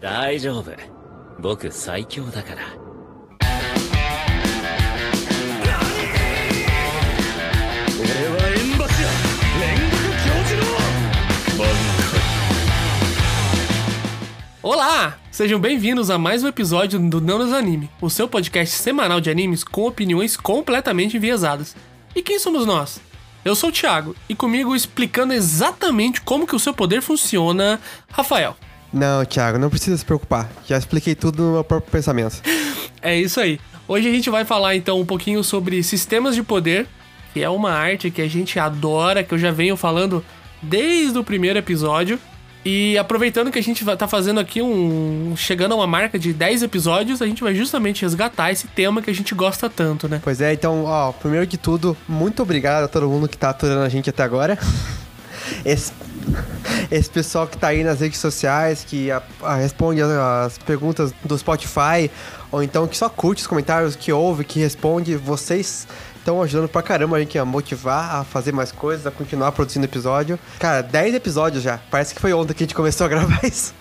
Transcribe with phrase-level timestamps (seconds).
[0.00, 0.70] 大丈夫
[1.40, 2.62] 僕最強だから
[7.98, 9.08] 俺は縁柱
[9.58, 10.66] 煉獄教授の
[11.58, 11.66] 満
[14.62, 15.18] Olá!
[15.32, 19.30] Sejam bem-vindos a mais um episódio do Não Nos Anime, o seu podcast semanal de
[19.30, 21.74] animes com opiniões completamente enviesadas.
[22.14, 23.00] E quem somos nós?
[23.44, 27.80] Eu sou o Thiago, e comigo explicando exatamente como que o seu poder funciona,
[28.10, 28.56] Rafael.
[28.92, 30.48] Não, Thiago, não precisa se preocupar.
[30.66, 32.42] Já expliquei tudo no meu próprio pensamento.
[33.00, 33.60] É isso aí.
[33.86, 36.86] Hoje a gente vai falar então um pouquinho sobre sistemas de poder,
[37.32, 40.24] que é uma arte que a gente adora, que eu já venho falando
[40.60, 42.18] desde o primeiro episódio.
[42.64, 45.32] E aproveitando que a gente tá fazendo aqui um.
[45.36, 49.08] chegando a uma marca de 10 episódios, a gente vai justamente resgatar esse tema que
[49.08, 50.20] a gente gosta tanto, né?
[50.22, 53.82] Pois é, então, ó, primeiro de tudo, muito obrigado a todo mundo que tá aturando
[53.82, 54.58] a gente até agora.
[55.64, 55.92] Esse,
[56.90, 61.12] esse pessoal que tá aí nas redes sociais, que a- a- responde as, as perguntas
[61.24, 62.10] do Spotify,
[62.50, 66.82] ou então que só curte os comentários, que ouve, que responde, vocês estão ajudando pra
[66.82, 70.38] caramba a gente a motivar a fazer mais coisas, a continuar produzindo episódio.
[70.58, 71.78] Cara, 10 episódios já.
[71.90, 73.72] Parece que foi ontem que a gente começou a gravar isso.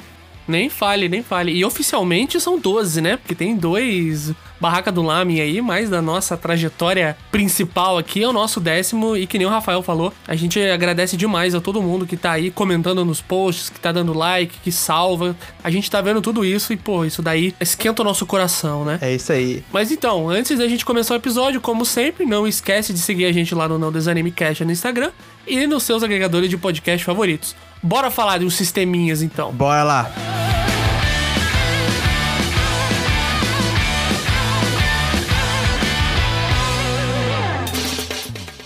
[0.47, 1.51] Nem fale, nem fale.
[1.51, 3.17] E oficialmente são 12, né?
[3.17, 8.33] Porque tem dois Barraca do Lamin aí, mais da nossa trajetória principal aqui é o
[8.33, 9.15] nosso décimo.
[9.15, 12.31] E que nem o Rafael falou, a gente agradece demais a todo mundo que tá
[12.31, 15.35] aí comentando nos posts, que tá dando like, que salva.
[15.63, 18.97] A gente tá vendo tudo isso e, pô, isso daí esquenta o nosso coração, né?
[19.01, 19.63] É isso aí.
[19.71, 23.31] Mas então, antes da gente começar o episódio, como sempre, não esquece de seguir a
[23.31, 25.11] gente lá no Não Desanime Cash no Instagram
[25.45, 27.55] e nos seus agregadores de podcast favoritos.
[27.81, 29.51] Bora falar de uns sisteminhas então.
[29.51, 30.36] Bora lá.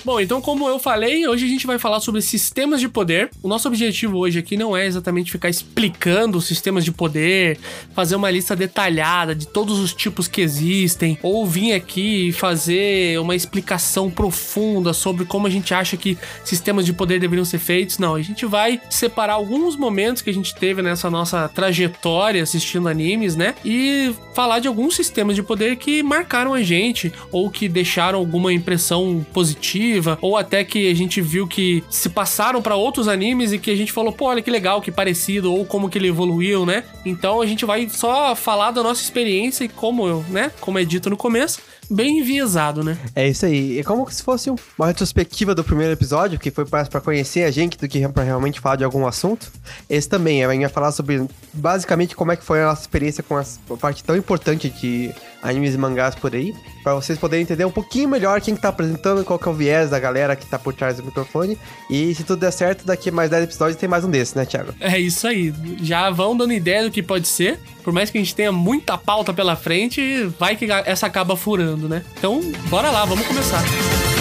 [0.03, 3.29] Bom, então como eu falei, hoje a gente vai falar sobre sistemas de poder.
[3.43, 7.59] O nosso objetivo hoje aqui não é exatamente ficar explicando os sistemas de poder,
[7.93, 13.19] fazer uma lista detalhada de todos os tipos que existem, ou vir aqui e fazer
[13.19, 17.99] uma explicação profunda sobre como a gente acha que sistemas de poder deveriam ser feitos.
[17.99, 22.87] Não, a gente vai separar alguns momentos que a gente teve nessa nossa trajetória assistindo
[22.87, 23.53] animes, né?
[23.63, 28.51] E falar de alguns sistemas de poder que marcaram a gente, ou que deixaram alguma
[28.51, 29.90] impressão positiva,
[30.21, 33.75] ou até que a gente viu que se passaram pra outros animes e que a
[33.75, 36.83] gente falou, pô, olha que legal, que parecido, ou como que ele evoluiu, né?
[37.05, 40.51] Então a gente vai só falar da nossa experiência e como, né?
[40.59, 41.59] Como é dito no começo,
[41.89, 42.97] bem enviesado, né?
[43.15, 43.79] É isso aí.
[43.79, 47.43] É como se fosse um- uma retrospectiva do primeiro episódio, que foi mais pra conhecer
[47.43, 49.51] a gente do que pra realmente falar de algum assunto.
[49.89, 53.37] Esse também, a gente falar sobre basicamente como é que foi a nossa experiência com
[53.39, 56.53] essa parte tão importante de animes e mangás por aí,
[56.83, 59.53] Pra vocês poderem entender um pouquinho melhor quem que tá apresentando, qual que é o
[59.53, 61.57] viés da galera que tá por trás do microfone.
[61.89, 64.73] E se tudo der certo, daqui mais 10 episódios tem mais um desse, né, Thiago?
[64.79, 65.53] É isso aí.
[65.81, 67.59] Já vão dando ideia do que pode ser.
[67.83, 71.87] Por mais que a gente tenha muita pauta pela frente, vai que essa acaba furando,
[71.87, 72.03] né?
[72.17, 73.61] Então, bora lá, vamos começar.
[73.63, 74.20] Eu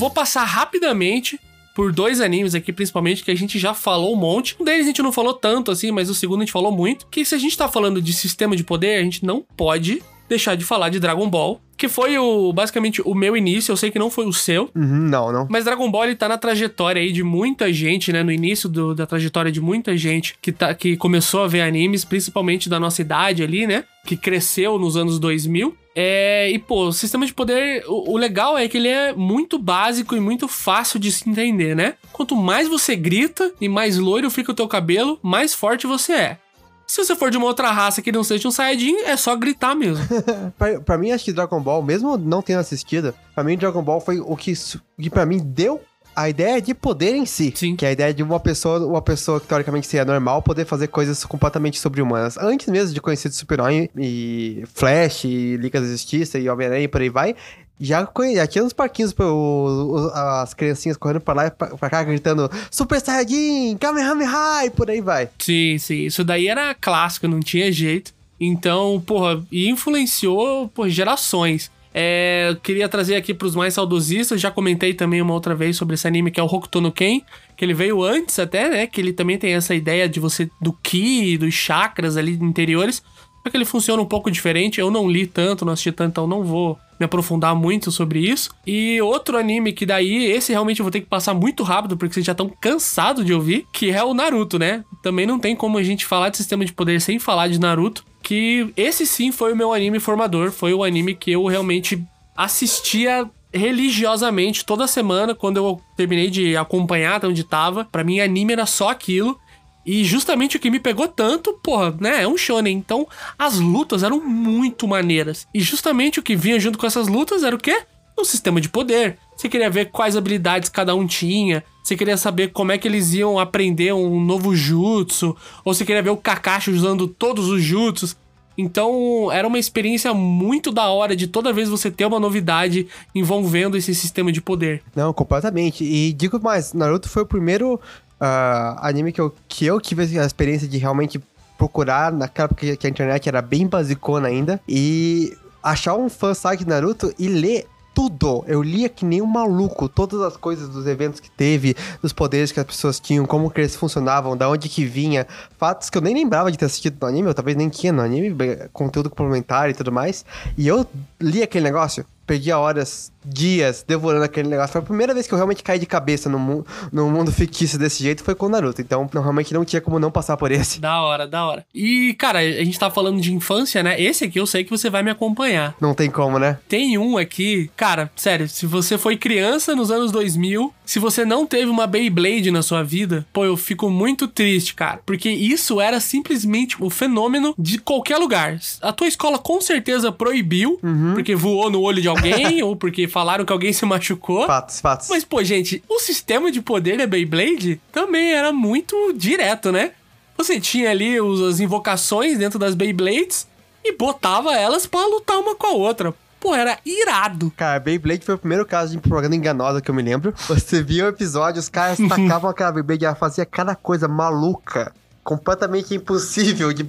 [0.00, 1.38] vou passar rapidamente
[1.74, 4.56] por dois animes aqui, principalmente, que a gente já falou um monte.
[4.58, 7.06] Um deles a gente não falou tanto assim, mas o segundo a gente falou muito.
[7.10, 10.56] Que se a gente tá falando de sistema de poder, a gente não pode deixar
[10.56, 11.60] de falar de Dragon Ball.
[11.76, 14.68] Que foi o basicamente o meu início, eu sei que não foi o seu.
[14.74, 15.46] Uhum, não, não.
[15.50, 18.22] Mas Dragon Ball ele tá na trajetória aí de muita gente, né?
[18.22, 22.04] No início do- da trajetória de muita gente que, tá, que começou a ver animes,
[22.04, 23.84] principalmente da nossa idade ali, né?
[24.06, 25.74] Que cresceu nos anos 2000.
[26.02, 29.58] É, e, pô, o sistema de poder, o, o legal é que ele é muito
[29.58, 31.94] básico e muito fácil de se entender, né?
[32.10, 36.38] Quanto mais você grita e mais loiro fica o teu cabelo, mais forte você é.
[36.86, 39.76] Se você for de uma outra raça que não seja um Saiyajin, é só gritar
[39.76, 40.02] mesmo.
[40.56, 44.00] pra, pra mim, acho que Dragon Ball, mesmo não tendo assistido, pra mim Dragon Ball
[44.00, 44.54] foi o que,
[44.98, 45.82] que pra mim deu
[46.14, 47.52] a ideia de poder em si.
[47.56, 47.76] Sim.
[47.76, 50.88] Que é a ideia de uma pessoa, uma pessoa que teoricamente seria normal poder fazer
[50.88, 52.36] coisas completamente sobre-humanas.
[52.38, 57.00] Antes mesmo de conhecer Super-Herói e Flash, e Liga da Justiça e Homem-Aranha e por
[57.00, 57.34] aí vai,
[57.80, 61.88] já, já tinha nos parquinhos pro- o- as criancinhas correndo pra lá e pra, pra
[61.90, 65.28] cá gritando Super Saiyajin, Kamehameha e por aí vai.
[65.38, 66.02] Sim, sim.
[66.04, 68.12] Isso daí era clássico, não tinha jeito.
[68.38, 71.70] Então, porra, e influenciou por gerações.
[71.92, 76.06] É, queria trazer aqui pros mais saudosistas, já comentei também uma outra vez sobre esse
[76.06, 77.20] anime que é o Hokuto no Ken,
[77.56, 78.86] que ele veio antes até, né?
[78.86, 83.02] Que ele também tem essa ideia de você do ki, dos chakras ali interiores.
[83.42, 84.80] Só que ele funciona um pouco diferente.
[84.80, 88.50] Eu não li tanto, não assisti tanto, então não vou me aprofundar muito sobre isso.
[88.66, 92.12] E outro anime que daí, esse realmente eu vou ter que passar muito rápido, porque
[92.12, 94.84] vocês já estão cansados de ouvir, que é o Naruto, né?
[95.02, 98.04] Também não tem como a gente falar de sistema de poder sem falar de Naruto.
[98.22, 100.50] Que esse sim foi o meu anime formador.
[100.52, 102.02] Foi o anime que eu realmente
[102.36, 107.84] assistia religiosamente toda semana quando eu terminei de acompanhar até onde tava.
[107.84, 109.38] Pra mim, anime era só aquilo.
[109.84, 112.76] E justamente o que me pegou tanto, porra, né, é um shonen.
[112.76, 113.08] Então,
[113.38, 115.46] as lutas eram muito maneiras.
[115.54, 117.82] E justamente o que vinha junto com essas lutas era o quê?
[118.16, 119.18] O sistema de poder.
[119.36, 121.64] Você queria ver quais habilidades cada um tinha.
[121.90, 125.36] Você queria saber como é que eles iam aprender um novo jutsu.
[125.64, 128.16] Ou você queria ver o Kakashi usando todos os jutsus.
[128.56, 133.76] Então, era uma experiência muito da hora de toda vez você ter uma novidade envolvendo
[133.76, 134.84] esse sistema de poder.
[134.94, 135.82] Não, completamente.
[135.82, 137.80] E digo mais, Naruto foi o primeiro
[138.20, 141.20] ah, anime que eu, que eu tive a experiência de realmente
[141.58, 144.60] procurar naquela época que a internet era bem basicona ainda.
[144.68, 148.44] E achar um fã site de Naruto e ler tudo.
[148.46, 152.52] Eu lia que nem um maluco, todas as coisas dos eventos que teve, dos poderes
[152.52, 155.26] que as pessoas tinham, como que eles funcionavam, da onde que vinha,
[155.58, 158.02] fatos que eu nem lembrava de ter assistido no anime, eu talvez nem tinha no
[158.02, 158.34] anime,
[158.72, 160.24] conteúdo complementar e tudo mais.
[160.56, 160.86] E eu
[161.20, 164.72] li aquele negócio, perdia horas, dias devorando aquele negócio.
[164.72, 167.78] Foi a primeira vez que eu realmente caí de cabeça no, mu no mundo fictício
[167.78, 168.80] desse jeito, foi com o Naruto.
[168.80, 170.80] Então, não, realmente não tinha como não passar por esse.
[170.80, 171.66] Da hora, da hora.
[171.74, 174.00] E, cara, a gente tá falando de infância, né?
[174.00, 175.74] Esse aqui eu sei que você vai me acompanhar.
[175.80, 176.58] Não tem como, né?
[176.68, 181.46] Tem um aqui, cara, sério, se você foi criança nos anos 2000, se você não
[181.46, 185.00] teve uma Beyblade na sua vida, pô, eu fico muito triste, cara.
[185.06, 188.58] Porque isso era simplesmente o fenômeno de qualquer lugar.
[188.82, 190.80] A tua escola com certeza proibiu,
[191.14, 194.46] porque voou no olho de alguém, ou porque falaram que alguém se machucou.
[194.46, 195.08] Fatos, fatos.
[195.10, 199.92] Mas, pô, gente, o sistema de poder da Beyblade também era muito direto, né?
[200.38, 203.46] Você tinha ali os- as invocações dentro das Beyblades
[203.84, 206.14] e botava elas pra lutar uma com a outra.
[206.38, 207.52] Pô, era irado.
[207.54, 210.32] Cara, Beyblade foi o primeiro caso de propaganda enganosa que eu me lembro.
[210.48, 214.94] Você via o episódio, os caras tacavam aquela Beyblade e ela fazia cada coisa maluca.
[215.30, 216.82] Completamente impossível de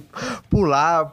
[0.50, 1.12] pular,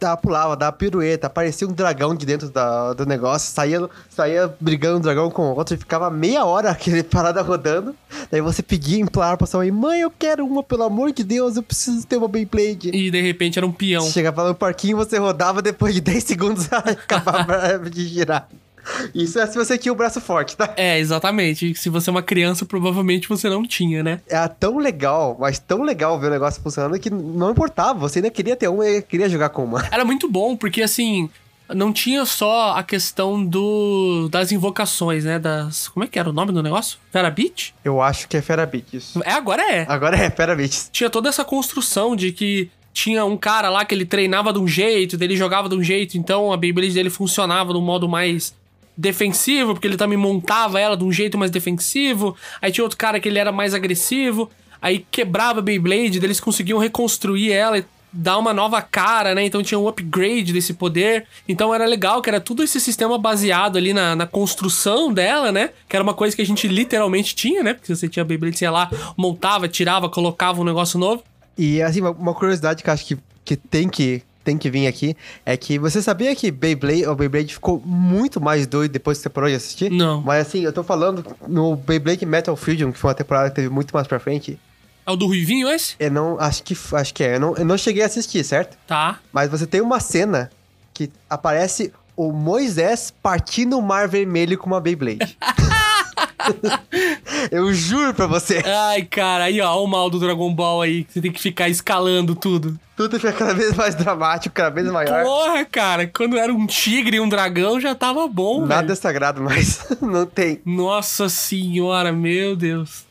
[0.00, 4.98] dar, pulava, dar pirueta, aparecia um dragão de dentro da- do negócio, saía, saía brigando
[4.98, 7.94] um dragão com o outro e ficava meia hora aquele parada rodando.
[8.28, 11.54] Daí você pedia, implorava pra sua mãe, mãe, eu quero uma, pelo amor de Deus,
[11.56, 12.90] eu preciso ter uma Beyblade.
[12.92, 14.04] E de repente era um peão.
[14.10, 18.48] Chegava no parquinho, você rodava, depois de 10 segundos ela acabava de girar.
[19.14, 20.72] Isso é se você tinha o braço forte, tá?
[20.76, 21.74] É, exatamente.
[21.74, 24.20] Se você é uma criança, provavelmente você não tinha, né?
[24.28, 27.98] Era tão legal, mas tão legal ver o negócio funcionando que não importava.
[28.00, 29.86] Você ainda queria ter uma e queria jogar com uma.
[29.90, 31.28] Era muito bom, porque assim,
[31.72, 35.38] não tinha só a questão do das invocações, né?
[35.38, 35.88] Das.
[35.88, 36.98] Como é que era o nome do negócio?
[37.12, 37.74] Verabit?
[37.84, 39.22] Eu acho que é Fera Beat isso.
[39.24, 39.86] É, agora é.
[39.88, 40.90] Agora é Fera Beat.
[40.92, 44.68] Tinha toda essa construção de que tinha um cara lá que ele treinava de um
[44.68, 48.54] jeito, dele jogava de um jeito, então a Beyblade dele funcionava de um modo mais
[48.96, 52.36] defensivo, porque ele também montava ela de um jeito mais defensivo.
[52.62, 54.50] Aí tinha outro cara que ele era mais agressivo,
[54.80, 57.84] aí quebrava a Beyblade, eles conseguiam reconstruir ela e
[58.16, 59.44] dar uma nova cara, né?
[59.44, 61.26] Então tinha um upgrade desse poder.
[61.48, 65.70] Então era legal que era tudo esse sistema baseado ali na, na construção dela, né?
[65.88, 67.74] Que era uma coisa que a gente literalmente tinha, né?
[67.74, 71.24] Porque você tinha Beyblade, você ia lá, montava, tirava, colocava um negócio novo.
[71.58, 75.56] E assim, uma- curiosidade que acho que, que tem que tem que vir aqui é
[75.56, 79.48] que você sabia que Beyblade, o Beyblade ficou muito mais doido depois que você parou
[79.48, 79.90] de assistir?
[79.90, 80.20] Não.
[80.20, 83.68] Mas assim, eu tô falando no Beyblade Metal Fusion, que foi uma temporada que teve
[83.70, 84.58] muito mais pra frente.
[85.06, 85.96] É o do Ruivinho esse?
[85.98, 88.76] Eu não, acho que, acho que é, eu não, eu não cheguei a assistir, certo?
[88.86, 89.18] Tá.
[89.32, 90.50] Mas você tem uma cena
[90.92, 95.36] que aparece o Moisés partindo o mar vermelho com uma Beyblade.
[97.50, 98.62] eu juro pra você.
[98.64, 101.68] Ai, cara, aí ó, o mal do Dragon Ball aí, que você tem que ficar
[101.68, 102.78] escalando tudo.
[102.96, 105.24] Tudo fica cada vez mais dramático, cada vez maior.
[105.24, 108.92] Porra, cara, quando era um tigre e um dragão já tava bom, Nada velho.
[108.92, 109.84] é sagrado mais.
[110.00, 110.60] não tem.
[110.64, 113.04] Nossa senhora, meu Deus.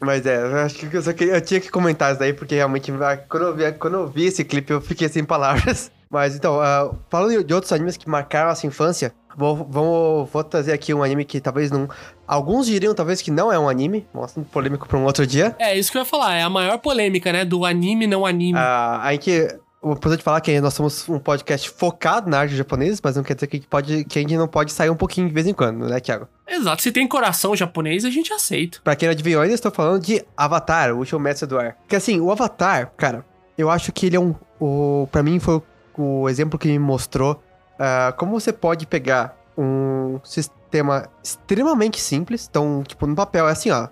[0.00, 2.54] Mas é, eu acho que eu, só queria, eu tinha que comentar isso daí, porque
[2.54, 5.90] realmente, ah, quando eu vi, quando eu vi esse clipe, eu fiquei sem palavras.
[6.10, 10.72] Mas então, ah, falando de outros animes que marcaram nossa infância, vou, vou, vou trazer
[10.72, 11.88] aqui um anime que talvez não.
[12.26, 15.54] Alguns diriam talvez que não é um anime, um assunto polêmico pra um outro dia.
[15.58, 18.58] É, isso que eu ia falar, é a maior polêmica, né, do anime não anime.
[18.58, 19.48] Ah, aí que.
[19.86, 23.34] É importante falar que nós somos um podcast focado na arte japonesa, mas não quer
[23.34, 25.86] dizer que pode, que a gente não pode sair um pouquinho de vez em quando,
[25.86, 26.26] né, Thiago?
[26.48, 28.78] Exato, se tem coração japonês, a gente aceita.
[28.82, 31.74] Pra quem não adivinhou ainda, estou falando de Avatar, o último mestre do ar.
[31.82, 33.26] Porque assim, o Avatar, cara,
[33.58, 34.34] eu acho que ele é um.
[34.58, 37.42] O, pra mim foi o, o exemplo que me mostrou
[37.78, 42.46] ah, como você pode pegar um sistema extremamente simples.
[42.50, 43.88] Então, tipo, no papel é assim, ó.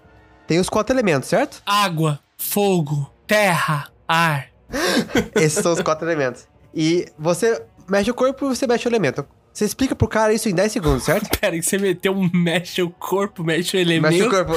[0.47, 1.63] Tem os quatro elementos, certo?
[1.65, 4.49] Água, fogo, terra, ar.
[5.37, 6.47] Esses são os quatro elementos.
[6.75, 9.25] E você mexe o corpo e você mexe o elemento.
[9.53, 11.29] Você explica pro cara isso em 10 segundos, certo?
[11.39, 14.31] Pera, aí você meteu um mexe o corpo, mexe o Mexe o elemento.
[14.31, 14.55] corpo.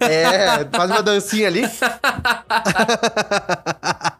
[0.00, 1.64] É, faz uma dancinha ali.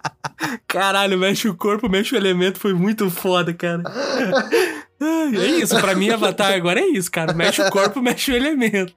[0.69, 3.83] Caralho, mexe o corpo, mexe o elemento, foi muito foda, cara.
[5.01, 7.33] É isso, pra mim, Avatar agora é isso, cara.
[7.33, 8.93] Mexe o corpo, mexe o elemento.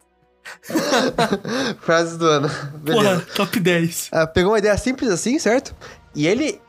[1.82, 2.50] Frases do ano.
[2.80, 3.10] Beleza.
[3.10, 4.10] Porra, top 10.
[4.12, 5.76] Ah, pegou uma ideia simples assim, certo?
[6.16, 6.60] E ele,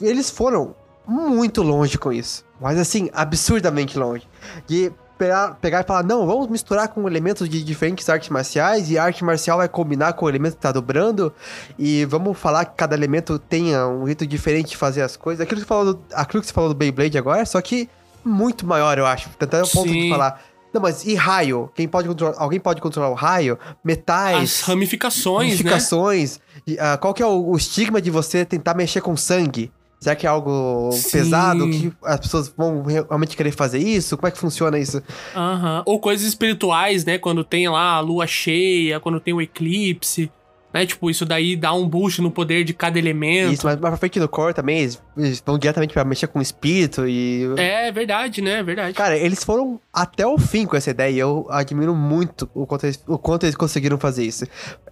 [0.00, 0.74] eles foram
[1.06, 2.44] muito longe com isso.
[2.60, 4.28] Mas assim, absurdamente longe.
[4.66, 9.04] De pegar, e falar, não, vamos misturar com elementos de diferentes artes marciais e a
[9.04, 11.32] arte marcial vai combinar com o elemento que tá dobrando
[11.78, 15.40] e vamos falar que cada elemento tenha um jeito diferente de fazer as coisas.
[15.40, 17.88] Aquilo que você falou do, aquilo que você falou do Beyblade agora, só que
[18.24, 19.30] muito maior, eu acho.
[19.40, 20.10] Até o ponto de Sim.
[20.10, 20.42] falar,
[20.72, 21.70] não, mas e raio?
[21.74, 23.58] Quem pode controlar, alguém pode controlar o raio?
[23.82, 25.56] Metais As ramificações, né?
[25.56, 26.40] ramificações.
[26.66, 29.72] E, ah, qual que é o, o estigma de você tentar mexer com sangue?
[29.98, 31.10] Será que é algo Sim.
[31.10, 31.68] pesado?
[31.70, 34.16] Que as pessoas vão realmente querer fazer isso?
[34.16, 35.02] Como é que funciona isso?
[35.34, 35.82] Aham.
[35.86, 37.18] Ou coisas espirituais, né?
[37.18, 40.30] Quando tem lá a lua cheia, quando tem o eclipse,
[40.72, 40.84] né?
[40.84, 43.52] Tipo, isso daí dá um boost no poder de cada elemento.
[43.52, 46.42] Isso, mas pra frente no core também, eles, eles vão diretamente pra mexer com o
[46.42, 47.44] espírito e...
[47.56, 48.58] É verdade, né?
[48.58, 48.94] É verdade.
[48.94, 52.84] Cara, eles foram até o fim com essa ideia e eu admiro muito o quanto
[52.86, 54.44] eles, o quanto eles conseguiram fazer isso.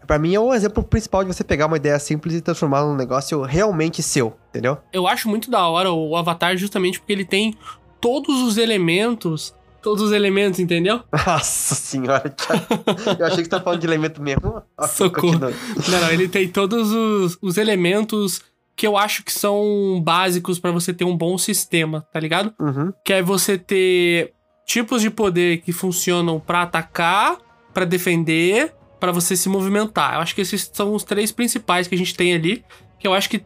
[0.06, 2.94] Pra mim é o exemplo principal de você pegar uma ideia simples e transformar num
[2.94, 4.78] negócio realmente seu, entendeu?
[4.92, 7.54] Eu acho muito da hora o Avatar justamente porque ele tem
[8.00, 9.54] todos os elementos.
[9.84, 11.02] Todos os elementos, entendeu?
[11.26, 12.34] Nossa senhora.
[13.18, 14.62] Eu achei que você tá falando de elemento mesmo.
[14.78, 15.38] Ok, Socorro.
[15.38, 18.40] Não, não, ele tem todos os, os elementos
[18.74, 22.54] que eu acho que são básicos pra você ter um bom sistema, tá ligado?
[22.58, 22.94] Uhum.
[23.04, 24.32] Que é você ter
[24.66, 27.36] tipos de poder que funcionam pra atacar,
[27.74, 30.14] pra defender, pra você se movimentar.
[30.14, 32.64] Eu acho que esses são os três principais que a gente tem ali,
[32.98, 33.44] que eu acho que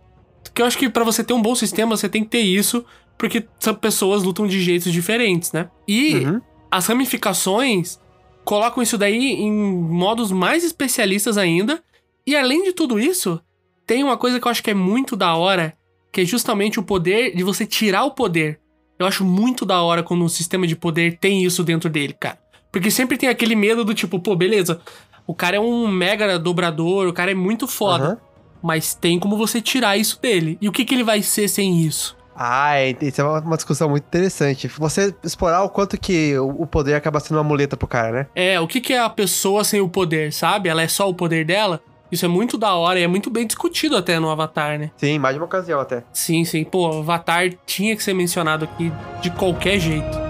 [0.54, 2.84] que eu acho que para você ter um bom sistema, você tem que ter isso,
[3.18, 5.68] porque são pessoas lutam de jeitos diferentes, né?
[5.86, 6.40] E Uhum.
[6.70, 7.98] as ramificações
[8.44, 11.82] colocam isso daí em modos mais especialistas ainda.
[12.26, 13.40] E além de tudo isso,
[13.86, 15.76] tem uma coisa que eu acho que é muito da hora,
[16.12, 18.60] que é justamente o poder de você tirar o poder.
[18.98, 22.38] Eu acho muito da hora quando um sistema de poder tem isso dentro dele, cara.
[22.72, 24.80] Porque sempre tem aquele medo do tipo, pô, beleza,
[25.26, 28.04] o cara é um mega dobrador, o cara é muito foda.
[28.04, 28.18] Aham.
[28.62, 30.58] Mas tem como você tirar isso dele.
[30.60, 32.16] E o que, que ele vai ser sem isso?
[32.38, 34.68] Ah, isso é uma, discussão muito interessante.
[34.68, 38.26] Você explorar o quanto que o poder acaba sendo uma muleta pro cara, né?
[38.34, 40.68] É, o que, que é a pessoa sem o poder, sabe?
[40.68, 41.80] Ela é só o poder dela?
[42.10, 44.90] Isso é muito da hora e é muito bem discutido até no Avatar, né?
[44.96, 46.04] Sim, mais de uma ocasião até.
[46.12, 46.64] Sim, sim.
[46.64, 50.27] Pô, o Avatar tinha que ser mencionado aqui de qualquer jeito.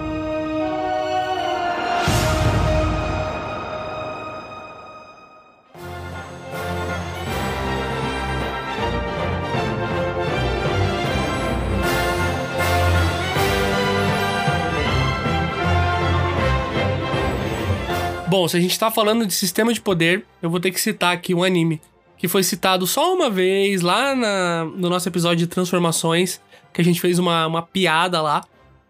[18.29, 21.13] Bom, se a gente tá falando de sistema de poder, eu vou ter que citar
[21.13, 21.81] aqui um anime
[22.17, 26.39] que foi citado só uma vez lá na- no nosso episódio de transformações,
[26.73, 28.43] que a gente fez uma, uma piada lá,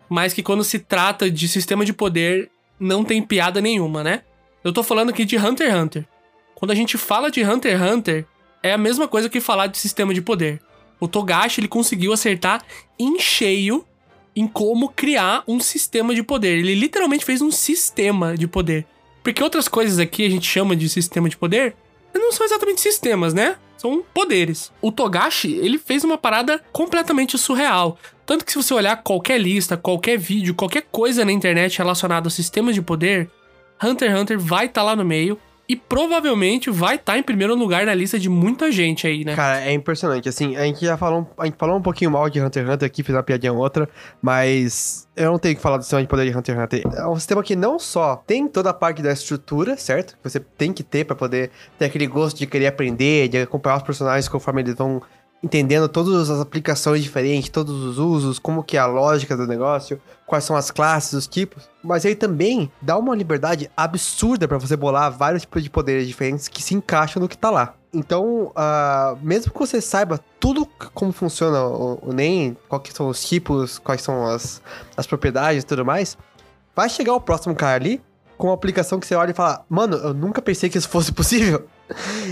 [0.10, 4.24] mas que quando se trata de sistema de poder, não tem piada nenhuma, né?
[4.63, 6.05] Eu tô falando aqui de Hunter x Hunter.
[6.55, 8.25] Quando a gente fala de Hunter x Hunter,
[8.63, 10.60] é a mesma coisa que falar de sistema de poder.
[11.00, 12.62] O Togashi ele conseguiu acertar
[12.98, 13.86] em cheio
[14.36, 16.58] em como criar um sistema de poder.
[16.58, 18.86] Ele literalmente fez um sistema de poder.
[19.24, 21.76] Porque outras coisas aqui a gente chama de sistema de poder,
[22.14, 23.56] não são exatamente sistemas, né?
[23.78, 24.72] São poderes.
[24.82, 27.98] O Togashi, ele fez uma parada completamente surreal.
[28.26, 32.32] Tanto que se você olhar qualquer lista, qualquer vídeo, qualquer coisa na internet relacionada a
[32.32, 33.30] sistemas de poder,
[33.82, 37.86] Hunter x Hunter vai estar lá no meio e provavelmente vai estar em primeiro lugar
[37.86, 39.36] na lista de muita gente aí, né?
[39.36, 40.28] Cara, é impressionante.
[40.28, 42.88] Assim, a gente já falou, a gente falou um pouquinho mal de Hunter x Hunter
[42.88, 43.88] aqui, fez uma piadinha ou outra,
[44.20, 47.00] mas eu não tenho que falar do sistema de poder de Hunter x Hunter.
[47.00, 50.18] É um sistema que não só tem toda a parte da estrutura, certo?
[50.18, 53.78] Que você tem que ter pra poder ter aquele gosto de querer aprender, de acompanhar
[53.78, 55.00] os personagens conforme eles vão
[55.41, 60.01] entendendo todas as aplicações diferentes, todos os usos, como que é a lógica do negócio,
[60.25, 61.69] quais são as classes, os tipos.
[61.84, 66.48] Mas ele também dá uma liberdade absurda pra você bolar vários tipos de poderes diferentes
[66.48, 67.74] que se encaixam no que tá lá.
[67.93, 73.24] Então, ah, mesmo que você saiba tudo como funciona o, o NEM, quais são os
[73.24, 74.62] tipos, quais são as,
[74.96, 76.17] as propriedades e tudo mais,
[76.75, 78.01] vai chegar o próximo cara ali
[78.38, 81.12] com uma aplicação que você olha e fala, mano, eu nunca pensei que isso fosse
[81.12, 81.67] possível.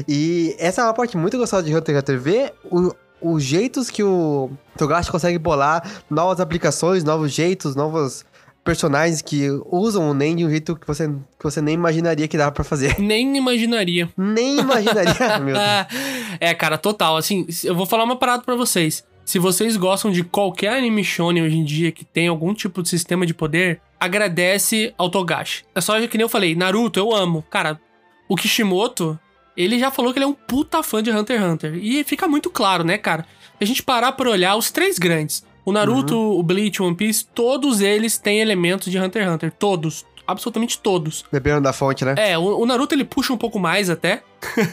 [0.08, 3.90] E essa é uma parte muito gostosa de Hunter x Hunter, ver o, os jeitos
[3.90, 8.26] que o Togashi consegue bolar, novas aplicações, novos jeitos, novos
[8.64, 12.38] personagens que usam o NEM de um jeito que você, que você nem imaginaria que
[12.38, 12.96] dava pra fazer.
[13.00, 14.10] Nem imaginaria.
[14.18, 16.38] Nem imaginaria, meu Deus.
[16.38, 17.16] é, cara, total.
[17.16, 19.06] Assim, eu vou falar uma parada pra vocês.
[19.24, 22.90] Se vocês gostam de qualquer anime shonen hoje em dia que tem algum tipo de
[22.90, 25.64] sistema de poder, agradece ao Togashi.
[25.74, 27.44] É só que nem eu falei, Naruto, eu amo.
[27.50, 27.80] Cara,
[28.28, 29.18] o Kishimoto,
[29.58, 31.76] ele já falou que ele é um puta fã de Hunter x Hunter.
[31.82, 33.24] E fica muito claro, né, cara?
[33.58, 36.40] Se a gente parar pra olhar os três grandes, O Naruto, Uhum.
[36.40, 39.52] o Bleach, o One Piece, todos eles têm elementos de Hunter x Hunter.
[39.52, 40.06] Todos.
[40.26, 41.26] Absolutamente todos.
[41.32, 42.16] Beberam da fonte, né?
[42.18, 44.22] É, o, o Naruto ele puxa um pouco mais até.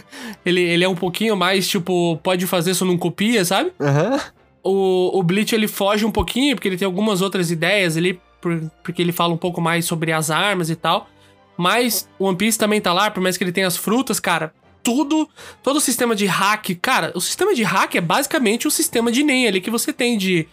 [0.47, 3.73] ele, ele é um pouquinho mais, tipo, pode fazer só não copia, sabe?
[3.81, 4.21] Aham.
[4.63, 8.71] O, o Bleach ele foge um pouquinho, porque ele tem algumas outras ideias ali, por-
[8.83, 11.09] porque ele fala um pouco mais sobre as armas e tal.
[11.57, 14.53] Mas o One Piece também tá lá, por mais que ele tenha as frutas, cara.
[14.85, 15.29] Tudo,
[15.63, 16.79] todo o sistema de hack.
[16.81, 20.17] Cara, o sistema de hack é basicamente o sistema de Nen ali que você tem
[20.17, 20.47] de,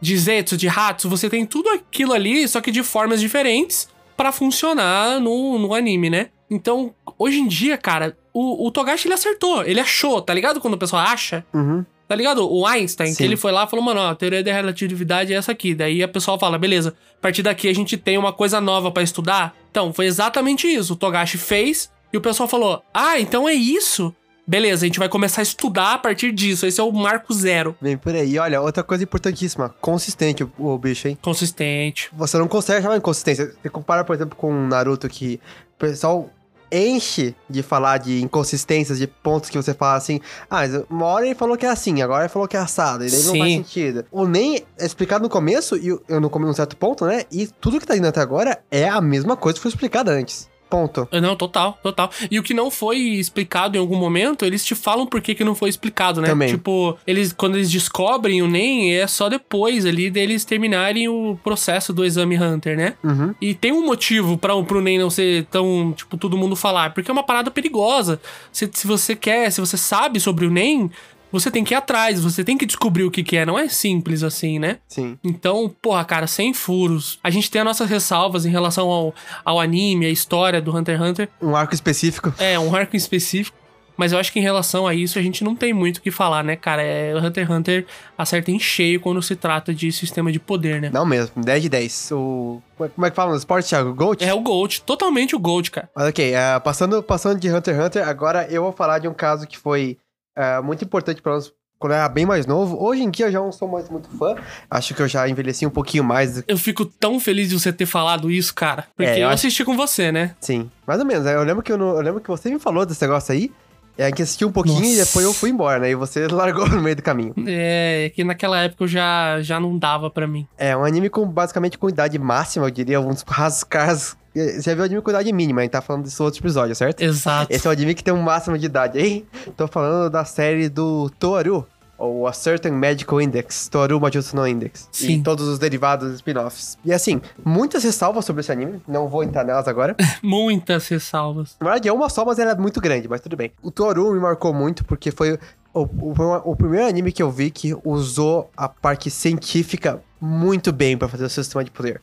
[0.00, 1.08] de Zetsu, de Hatsu.
[1.08, 6.10] Você tem tudo aquilo ali, só que de formas diferentes pra funcionar no, no anime,
[6.10, 6.28] né?
[6.50, 10.60] Então, hoje em dia, cara, o, o Togashi ele acertou, ele achou, tá ligado?
[10.60, 11.44] Quando o pessoal acha.
[11.52, 11.84] Uhum.
[12.06, 12.50] Tá ligado?
[12.50, 13.24] O Einstein, que Sim.
[13.24, 15.74] ele foi lá e falou, mano, ó, a teoria da relatividade é essa aqui.
[15.74, 19.02] Daí a pessoa fala, beleza, a partir daqui a gente tem uma coisa nova pra
[19.02, 19.54] estudar.
[19.70, 20.94] Então, foi exatamente isso.
[20.94, 24.14] O Togashi fez e o pessoal falou, ah, então é isso?
[24.46, 26.64] Beleza, a gente vai começar a estudar a partir disso.
[26.64, 27.76] Esse é o marco zero.
[27.82, 28.38] Vem por aí.
[28.38, 29.74] Olha, outra coisa importantíssima.
[29.78, 31.18] Consistente o, o bicho, hein?
[31.20, 32.08] Consistente.
[32.14, 33.52] Você não consegue chamar inconsistência.
[33.62, 35.38] Você compara, por exemplo, com o Naruto, que
[35.74, 36.30] o pessoal
[36.72, 41.26] enche de falar de inconsistências, de pontos que você fala assim, ah, mas uma hora
[41.26, 43.38] ele falou que é assim, agora ele falou que é assado, e daí não Sim.
[43.38, 44.04] faz sentido.
[44.10, 47.24] O nem é explicado no começo, e eu- eu não comi num certo ponto, né?
[47.32, 50.48] E tudo que tá indo até agora é a mesma coisa que foi explicada antes.
[50.68, 51.08] Ponto.
[51.12, 52.10] Não, total, total.
[52.30, 55.44] E o que não foi explicado em algum momento, eles te falam por que, que
[55.44, 56.28] não foi explicado, né?
[56.28, 56.48] Também.
[56.48, 61.92] Tipo, eles quando eles descobrem o NEM, é só depois ali deles terminarem o processo
[61.92, 62.94] do exame Hunter, né?
[63.02, 63.34] Uhum.
[63.40, 67.10] E tem um motivo para pro NEM não ser tão, tipo, todo mundo falar, porque
[67.10, 68.20] é uma parada perigosa.
[68.52, 70.90] Se, se você quer, se você sabe sobre o NEM,
[71.30, 73.44] você tem que ir atrás, você tem que descobrir o que, que é.
[73.44, 74.78] Não é simples assim, né?
[74.88, 75.18] Sim.
[75.22, 77.18] Então, porra, cara, sem furos.
[77.22, 80.96] A gente tem as nossas ressalvas em relação ao, ao anime, a história do Hunter
[80.96, 81.28] x Hunter.
[81.40, 82.32] Um arco específico.
[82.38, 83.56] É, um arco específico.
[83.98, 86.12] Mas eu acho que em relação a isso, a gente não tem muito o que
[86.12, 86.80] falar, né, cara?
[86.80, 90.80] É, o Hunter x Hunter acerta em cheio quando se trata de sistema de poder,
[90.80, 90.88] né?
[90.92, 92.12] Não mesmo, 10 de 10.
[92.12, 92.62] O...
[92.76, 93.92] Como é que fala no esporte, Thiago?
[93.92, 94.24] Gold?
[94.24, 95.90] É o Gold, totalmente o Gold, cara.
[95.96, 99.14] Mas ok, eh, passando, passando de Hunter x Hunter, agora eu vou falar de um
[99.14, 99.98] caso que foi
[100.38, 102.76] eh, muito importante pra nós quando eu era bem mais novo.
[102.82, 104.34] Hoje em dia eu já não sou mais muito fã.
[104.70, 106.42] Acho que eu já envelheci um pouquinho mais.
[106.48, 108.86] Eu fico tão feliz de você ter falado isso, cara.
[108.96, 110.34] Porque É, eu eu acho- assisti com você, né?
[110.40, 111.24] Sim, mais ou menos.
[111.26, 113.52] Eu lembro que, eu, não- eu lembro que você me falou desse negócio aí.
[113.98, 115.06] É que assisti um pouquinho e Nossa.
[115.06, 115.90] depois eu fui embora, né?
[115.90, 117.34] E você largou no meio do caminho.
[117.48, 120.46] É, que naquela época eu já, já não dava pra mim.
[120.56, 124.16] É um anime com basicamente com idade máxima, eu diria, uns rascas.
[124.32, 126.76] Você já viu o anime com idade mínima, a gente tá falando desse outro episódio,
[126.76, 127.00] certo?
[127.00, 127.52] Exato.
[127.52, 129.26] Esse é o anime que tem um máximo de idade, hein?
[129.56, 131.66] Tô falando da série do Toaru,
[131.98, 134.88] ou A Certain Medical Index, Toaru Majutsu no Index.
[134.92, 135.14] Sim.
[135.14, 136.78] E todos os derivados e spin-offs.
[136.84, 139.96] E assim, muitas ressalvas sobre esse anime, não vou entrar nelas agora.
[140.22, 141.56] Muitas ressalvas.
[141.60, 143.50] Na verdade é uma só, mas ela é muito grande, mas tudo bem.
[143.62, 145.38] O Toaru me marcou muito porque foi
[145.74, 150.96] o, o, o primeiro anime que eu vi que usou a parte científica muito bem
[150.96, 152.00] pra fazer o seu sistema de poder.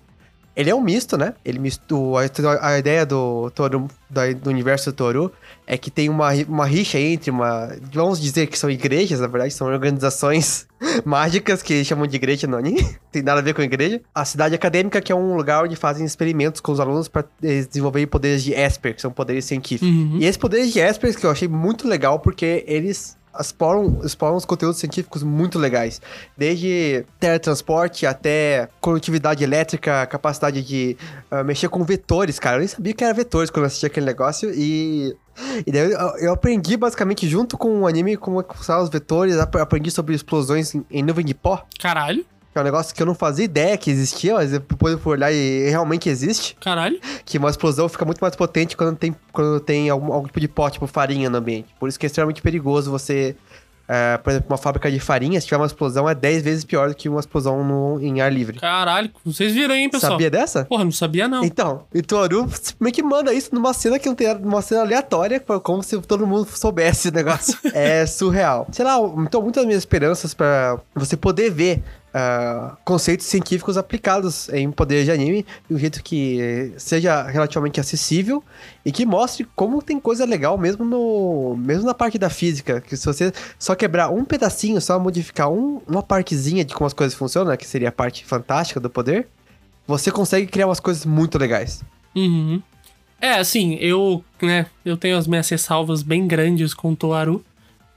[0.56, 1.34] Ele é um misto, né?
[1.44, 2.26] Ele mistura.
[2.60, 5.32] A, a ideia do Toru, do universo do Toru,
[5.68, 7.76] é que tem uma, uma rixa entre uma.
[7.92, 10.66] Vamos dizer que são igrejas, na verdade, são organizações
[11.04, 12.96] mágicas que chamam de igreja no anime.
[13.12, 14.02] tem nada a ver com igreja.
[14.14, 18.06] A cidade acadêmica, que é um lugar onde fazem experimentos com os alunos para desenvolver
[18.08, 19.94] poderes de Esper, que são poderes científicos.
[19.94, 20.18] Uhum.
[20.20, 24.46] E esses poderes de Esper que eu achei muito legal porque eles exploram, exploram os
[24.46, 26.02] conteúdos científicos muito legais.
[26.38, 30.98] Desde teletransporte até condutividade elétrica, capacidade de
[31.30, 32.56] ah, mexer com vetores, cara.
[32.58, 35.16] Eu nem sabia que era vetores quando eu assisti aquele negócio e...
[35.68, 39.58] E daí eu, aprendi basicamente junto com o anime como é funcionam os vetores, ap-
[39.58, 43.06] aprendi sobre explosões em, em nuvem de pó, Caralho, que é um negócio que eu
[43.06, 46.98] não fazia ideia que existia, mas depois eu fui olhar e realmente existe caralho.
[47.26, 50.48] que uma explosão fica muito mais potente quando tem, quando tem algum, algum tipo de
[50.48, 51.68] pó, tipo farinha no ambiente.
[51.78, 53.36] Por isso que é extremamente perigoso você,
[53.90, 56.88] é, por exemplo, uma fábrica de farinha, se tiver uma explosão, é 10 vezes pior
[56.88, 58.58] do que uma explosão no, em ar livre.
[58.58, 60.14] Caralho, vocês viram, hein, pessoal?
[60.14, 60.64] Sabia dessa?
[60.64, 61.44] Porra, não sabia não.
[61.44, 65.42] Então, e Toru meio que manda isso numa cena que não tem numa cena aleatória,
[65.42, 67.60] como se todo mundo soubesse o negócio.
[67.76, 68.66] é surreal.
[68.72, 71.84] Sei lá, então muitas minhas esperanças pra você poder ver
[72.18, 78.42] ah, conceitos científicos aplicados em poder de anime de um jeito que seja relativamente acessível
[78.86, 82.96] e que mostre como tem coisa legal mesmo no mesmo na parte da física, que
[82.96, 87.14] se você só quebrar um pedacinho, só modificar um- uma partezinha de como as coisas
[87.18, 89.28] funcionam, né, que seria a parte fantástica do poder,
[89.86, 91.84] você consegue criar umas coisas muito legais.
[92.16, 92.62] Uhum.
[93.20, 97.44] É, assim, eu, né, eu tenho as minhas ressalvas bem grandes com o Toaru,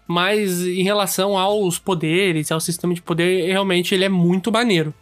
[0.09, 4.92] mas em relação aos poderes, ao sistema de poder, realmente ele é muito maneiro.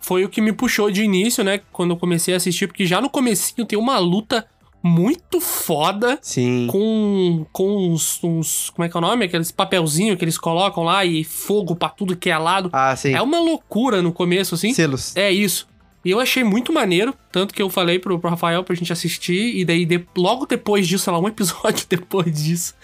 [0.00, 3.00] Foi o que me puxou de início, né, quando eu comecei a assistir, porque já
[3.00, 4.46] no comecinho tem uma luta
[4.82, 6.18] muito foda.
[6.22, 6.66] Sim.
[6.70, 8.70] Com, com uns, uns.
[8.70, 9.26] Como é que é o nome?
[9.26, 12.70] Aqueles papelzinhos que eles colocam lá e fogo pra tudo que é lado.
[12.72, 13.12] Ah, sim.
[13.12, 14.72] É uma loucura no começo, assim.
[14.72, 15.14] Selos.
[15.16, 15.68] É isso.
[16.02, 19.54] E eu achei muito maneiro, tanto que eu falei pro, pro Rafael pra gente assistir,
[19.58, 22.74] e daí de- logo depois disso, sei lá, um episódio depois disso,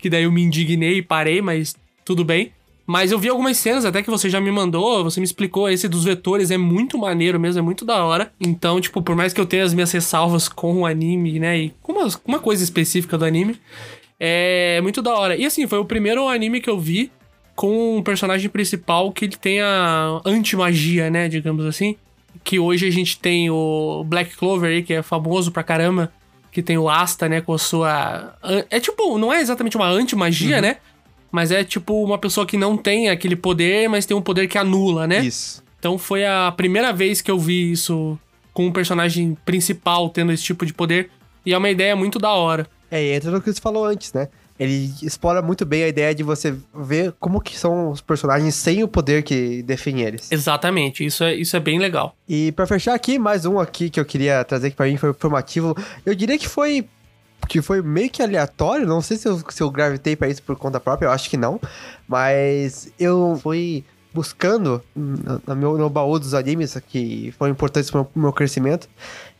[0.00, 2.52] que daí eu me indignei e parei, mas tudo bem.
[2.86, 5.86] Mas eu vi algumas cenas até que você já me mandou, você me explicou, esse
[5.86, 8.32] dos vetores é muito maneiro mesmo, é muito da hora.
[8.40, 11.74] Então, tipo, por mais que eu tenha as minhas ressalvas com o anime, né, e
[11.82, 13.60] com uma, uma coisa específica do anime,
[14.18, 15.36] é muito da hora.
[15.36, 17.12] E assim, foi o primeiro anime que eu vi
[17.54, 21.94] com um personagem principal que ele tem a anti-magia, né, digamos assim.
[22.42, 26.12] Que hoje a gente tem o Black Clover aí, que é famoso pra caramba.
[26.50, 28.34] Que tem o Asta, né, com a sua...
[28.70, 30.76] É tipo, não é exatamente uma anti-magia, né?
[31.30, 34.58] Mas é tipo uma pessoa que não tem aquele poder, mas tem um poder que
[34.58, 35.20] anula, né?
[35.24, 35.62] Isso.
[35.78, 38.18] Então foi a primeira vez que eu vi isso
[38.52, 41.08] com um personagem principal tendo esse tipo de poder.
[41.46, 42.66] E é uma ideia muito da hora.
[42.90, 44.28] É, e entra no que você falou antes, né?
[44.60, 48.84] Ele explora muito bem a ideia de você ver como que são os personagens sem
[48.84, 50.30] o poder que define eles.
[50.30, 52.14] Exatamente, isso é, isso é bem legal.
[52.28, 55.08] E pra fechar aqui, mais um aqui que eu queria trazer que pra mim foi
[55.08, 55.74] informativo.
[56.04, 56.86] Eu diria que foi
[57.48, 60.54] que foi meio que aleatório, não sei se eu, se eu gravitei pra isso por
[60.56, 61.58] conta própria, eu acho que não.
[62.06, 68.06] Mas eu fui buscando no, no meu, no baú dos animes que foram importantes pro
[68.14, 68.88] meu crescimento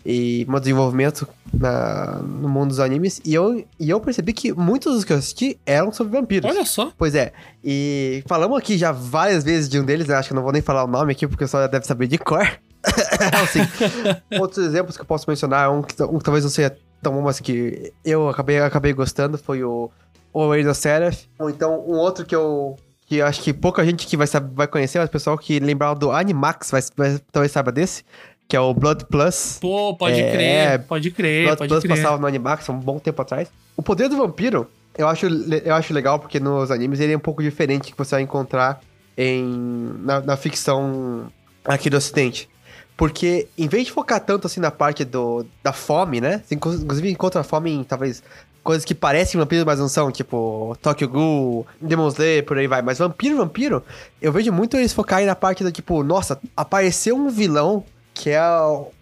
[0.04, 3.20] e meu desenvolvimento na, no mundo dos animes.
[3.24, 6.50] E eu, e eu percebi que muitos dos que eu assisti eram sobre vampiros.
[6.50, 6.92] Olha só.
[6.96, 7.32] Pois é,
[7.62, 10.14] e falamos aqui já várias vezes de um deles, né?
[10.14, 11.86] acho que eu não vou nem falar o nome aqui, porque o pessoal já deve
[11.86, 12.46] saber de cor.
[13.42, 13.60] assim,
[14.40, 17.22] outros exemplos que eu posso mencionar, um que, um que talvez não seja tão bom,
[17.22, 19.90] mas que eu acabei, acabei gostando, foi o
[20.32, 21.24] Owen of Seraph.
[21.38, 22.76] Ou então, um outro que eu
[23.10, 25.94] que acho que pouca gente que vai, saber, vai conhecer, mas o pessoal que lembrar
[25.94, 28.04] do Animax vai, vai, talvez saiba desse,
[28.50, 29.58] que é o Blood Plus.
[29.60, 31.96] Pô, pode É, crer, pode crer, Blood pode Plus crer.
[31.96, 33.48] passava no Animax há um bom tempo atrás.
[33.76, 37.20] O poder do vampiro, eu acho, eu acho legal, porque nos animes ele é um
[37.20, 38.80] pouco diferente que você vai encontrar
[39.16, 41.30] em, na, na ficção
[41.64, 42.48] aqui do ocidente.
[42.96, 46.42] Porque, em vez de focar tanto assim na parte do, da fome, né?
[46.44, 48.22] Você inclu- inclusive encontra fome em, talvez,
[48.62, 52.82] coisas que parecem vampiros, mas não são, tipo Tokyo Ghoul, Demon Slayer, por aí vai.
[52.82, 53.82] Mas vampiro, vampiro,
[54.20, 57.84] eu vejo muito eles focarem na parte da, tipo, nossa, apareceu um vilão
[58.20, 58.42] que é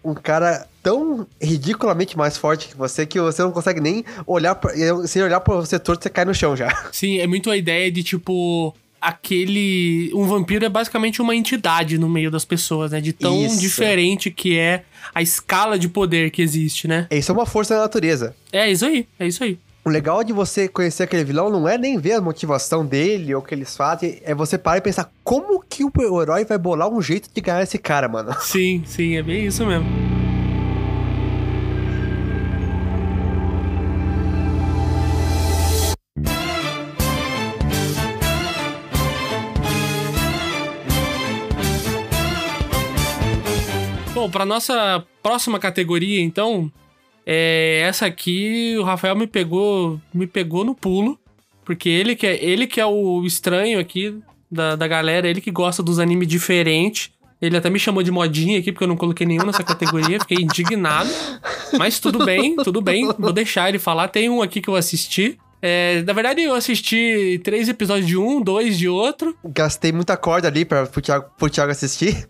[0.01, 4.71] um cara tão ridiculamente mais forte que você que você não consegue nem olhar pra,
[5.05, 6.69] se olhar pra você torto, você cai no chão já.
[6.93, 8.73] Sim, é muito a ideia de tipo.
[9.01, 10.11] Aquele.
[10.13, 12.99] Um vampiro é basicamente uma entidade no meio das pessoas, né?
[12.99, 13.57] De tão Isso.
[13.57, 14.83] diferente que é
[15.15, 17.07] a escala de poder que existe, né?
[17.09, 18.35] Isso é uma força da natureza.
[18.51, 19.57] É isso aí, é isso aí.
[19.89, 23.41] O legal de você conhecer aquele vilão não é nem ver a motivação dele ou
[23.41, 26.87] o que eles fazem, é você parar e pensar como que o herói vai bolar
[26.87, 28.31] um jeito de ganhar esse cara, mano.
[28.39, 29.87] Sim, sim, é bem isso mesmo.
[44.13, 46.71] Bom, para nossa próxima categoria, então,
[47.31, 51.19] é essa aqui o Rafael me pegou, me pegou no pulo,
[51.63, 54.17] porque ele que é, ele que é o estranho aqui
[54.51, 57.11] da, da galera, ele que gosta dos animes diferentes.
[57.39, 60.39] Ele até me chamou de modinha aqui, porque eu não coloquei nenhum nessa categoria, fiquei
[60.41, 61.09] indignado.
[61.77, 64.07] Mas tudo bem, tudo bem, vou deixar ele falar.
[64.07, 65.37] Tem um aqui que eu assisti.
[65.61, 69.37] É, na verdade, eu assisti três episódios de um, dois de outro.
[69.45, 72.27] Gastei muita corda ali pra, pro, Thiago, pro Thiago assistir.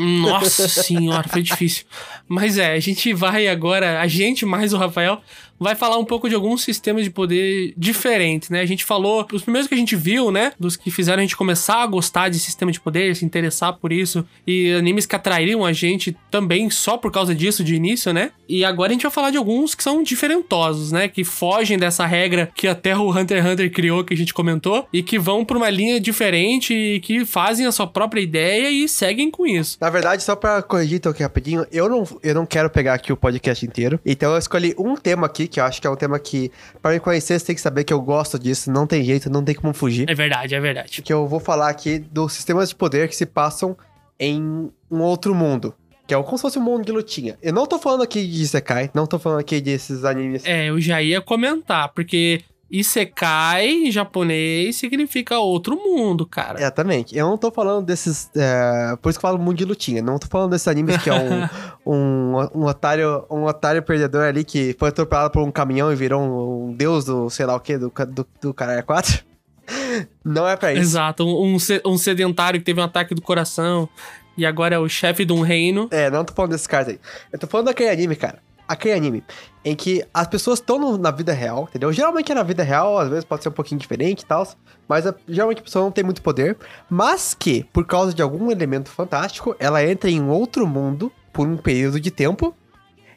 [0.00, 1.84] Nossa senhora, foi difícil.
[2.26, 5.22] Mas é, a gente vai agora, a gente mais o Rafael,
[5.60, 8.60] vai falar um pouco de alguns sistemas de poder diferentes, né?
[8.60, 10.52] A gente falou, os primeiros que a gente viu, né?
[10.58, 13.92] Dos que fizeram a gente começar a gostar de sistema de poder, se interessar por
[13.92, 18.32] isso, e animes que atrairiam a gente também só por causa disso de início, né?
[18.48, 21.08] E agora a gente vai falar de alguns que são diferentosos, né?
[21.08, 24.88] Que fogem dessa regra que até o Hunter x Hunter criou, que a gente comentou,
[24.92, 28.88] e que vão pra uma linha diferente e que fazem a sua própria ideia e
[28.88, 29.76] seguem com isso.
[29.80, 33.12] Na verdade, só pra corrigir então aqui rapidinho, eu não, eu não quero pegar aqui
[33.12, 34.00] o podcast inteiro.
[34.04, 36.92] Então eu escolhi um tema aqui, que eu acho que é um tema que, pra
[36.92, 39.54] me conhecer, você tem que saber que eu gosto disso, não tem jeito, não tem
[39.54, 40.08] como fugir.
[40.08, 41.02] É verdade, é verdade.
[41.02, 43.76] Que eu vou falar aqui dos sistemas de poder que se passam
[44.18, 45.74] em um outro mundo.
[46.06, 47.38] Que é como se fosse um mundo de lutinha.
[47.40, 50.44] Eu não tô falando aqui de Isekai, não tô falando aqui desses animes.
[50.44, 56.58] É, eu já ia comentar, porque Isekai em japonês significa outro mundo, cara.
[56.60, 57.16] Exatamente.
[57.16, 58.30] Eu não tô falando desses.
[58.36, 60.00] é, Por isso que eu falo mundo de lutinha.
[60.02, 61.48] Não tô falando desses animes que é um,
[61.84, 66.20] um, um otário, um otário perdedor ali que foi atropelado por um caminhão e virou
[66.22, 69.24] um, um deus do sei lá o que, do, do, do Caralho 4.
[70.24, 70.82] Não é pra isso.
[70.82, 73.88] Exato, um, um se- sedentário que teve um ataque do coração
[74.36, 75.88] e agora é o chefe de um reino.
[75.90, 77.00] É, não tô falando desses caras aí.
[77.32, 78.38] Eu tô falando daquele anime, cara.
[78.70, 79.24] Aquele anime
[79.64, 81.92] em que as pessoas estão na vida real, entendeu?
[81.92, 84.46] Geralmente é na vida real, às vezes pode ser um pouquinho diferente e tal,
[84.88, 86.56] mas a, geralmente a pessoa não tem muito poder,
[86.88, 91.56] mas que, por causa de algum elemento fantástico, ela entra em outro mundo por um
[91.56, 92.54] período de tempo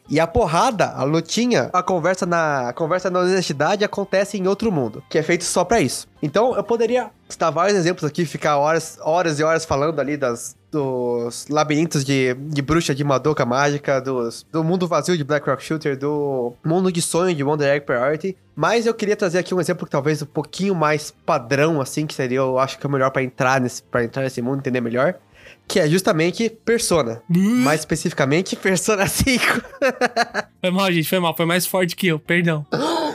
[0.09, 4.71] e a porrada, a lutinha, a conversa na a conversa na honestidade acontece em outro
[4.71, 6.07] mundo, que é feito só para isso.
[6.21, 10.55] Então, eu poderia citar vários exemplos aqui, ficar horas, horas e horas falando ali das
[10.73, 15.63] dos labirintos de, de bruxa de Madoka mágica, dos, do mundo vazio de Black Rock
[15.63, 18.35] Shooter, do mundo de sonho de Wonder Egg Priority.
[18.55, 22.13] Mas eu queria trazer aqui um exemplo que talvez um pouquinho mais padrão, assim, que
[22.15, 25.15] seria, eu acho que é melhor para entrar nesse para entrar nesse mundo, entender melhor
[25.67, 27.21] que é justamente Persona.
[27.29, 29.43] mais especificamente, Persona 5.
[30.61, 31.35] foi mal, gente, foi mal.
[31.35, 32.65] Foi mais forte que eu, perdão.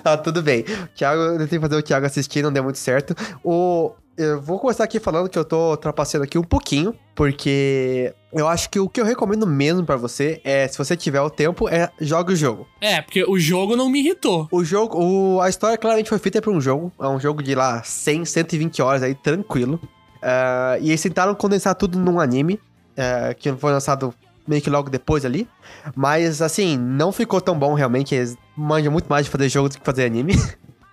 [0.04, 0.64] ah, tudo bem.
[0.94, 3.14] Thiago, eu tentei fazer o Thiago assistir, não deu muito certo.
[3.44, 3.92] O...
[4.16, 8.68] Eu vou começar aqui falando que eu tô trapaceando aqui um pouquinho, porque eu acho
[8.68, 11.88] que o que eu recomendo mesmo para você é, se você tiver o tempo, é
[12.00, 12.66] jogue o jogo.
[12.80, 14.48] É, porque o jogo não me irritou.
[14.50, 17.54] O jogo, o, a história claramente foi feita para um jogo, é um jogo de
[17.54, 19.80] lá 100, 120 horas aí, tranquilo.
[20.22, 24.14] Uh, e eles tentaram condensar tudo num anime, uh, que foi lançado
[24.46, 25.46] meio que logo depois ali.
[25.94, 28.14] Mas, assim, não ficou tão bom realmente.
[28.14, 30.34] Eles manjam muito mais de fazer jogo do que fazer anime.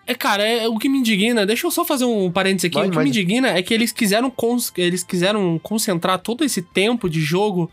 [0.08, 2.78] É, cara, é, o que me indigna, deixa eu só fazer um parênteses aqui.
[2.78, 4.32] o que me indigna é que eles quiseram,
[4.78, 7.72] eles quiseram concentrar todo esse tempo de jogo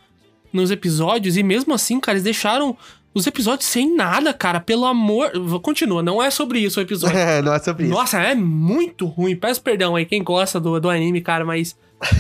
[0.51, 2.77] nos episódios e mesmo assim, cara, eles deixaram
[3.15, 4.61] os episódios sem nada, cara.
[4.61, 5.31] Pelo amor.
[5.61, 7.19] Continua, não é sobre isso o episódio.
[7.19, 7.93] É, não é sobre isso.
[7.93, 9.37] Nossa, é muito ruim.
[9.37, 11.77] Peço perdão aí quem gosta do, do anime, cara, mas.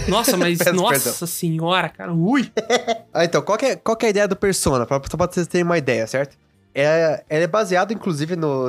[0.09, 0.59] Nossa, mas.
[0.73, 1.27] nossa perdão.
[1.27, 2.13] senhora, cara.
[2.13, 2.51] Ui.
[3.13, 4.87] ah, então, qual é, qual é a ideia do Persona?
[4.87, 6.37] Pra, só pra vocês terem uma ideia, certo?
[6.75, 8.69] É, ele é baseado, inclusive, no,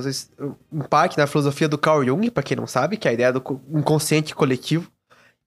[0.71, 3.31] em parte na filosofia do Carl Jung, para quem não sabe, que é a ideia
[3.31, 4.91] do inconsciente coletivo.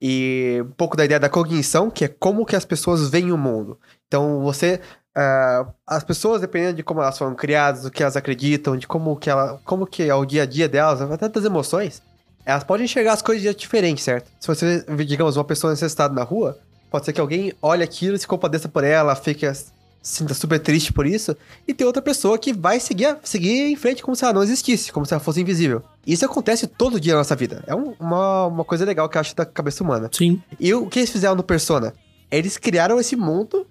[0.00, 3.38] E um pouco da ideia da cognição, que é como que as pessoas veem o
[3.38, 3.78] mundo.
[4.06, 4.80] Então, você
[5.16, 9.16] Uh, as pessoas, dependendo de como elas foram criadas, do que elas acreditam, de como
[9.16, 12.02] que, ela, como que é o dia a dia delas, até das emoções,
[12.44, 14.30] elas podem enxergar as coisas diferentes, certo?
[14.38, 16.58] Se você, digamos, uma pessoa necessitada na rua,
[16.90, 19.46] pode ser que alguém olhe aquilo e se compadeça por ela, fique
[20.02, 24.02] sinta super triste por isso, e tem outra pessoa que vai seguir, seguir em frente
[24.02, 25.82] como se ela não existisse, como se ela fosse invisível.
[26.06, 27.64] Isso acontece todo dia na nossa vida.
[27.66, 30.08] É um, uma, uma coisa legal que eu acho da cabeça humana.
[30.12, 30.40] Sim.
[30.60, 31.92] E o que eles fizeram no Persona?
[32.30, 33.66] Eles criaram esse mundo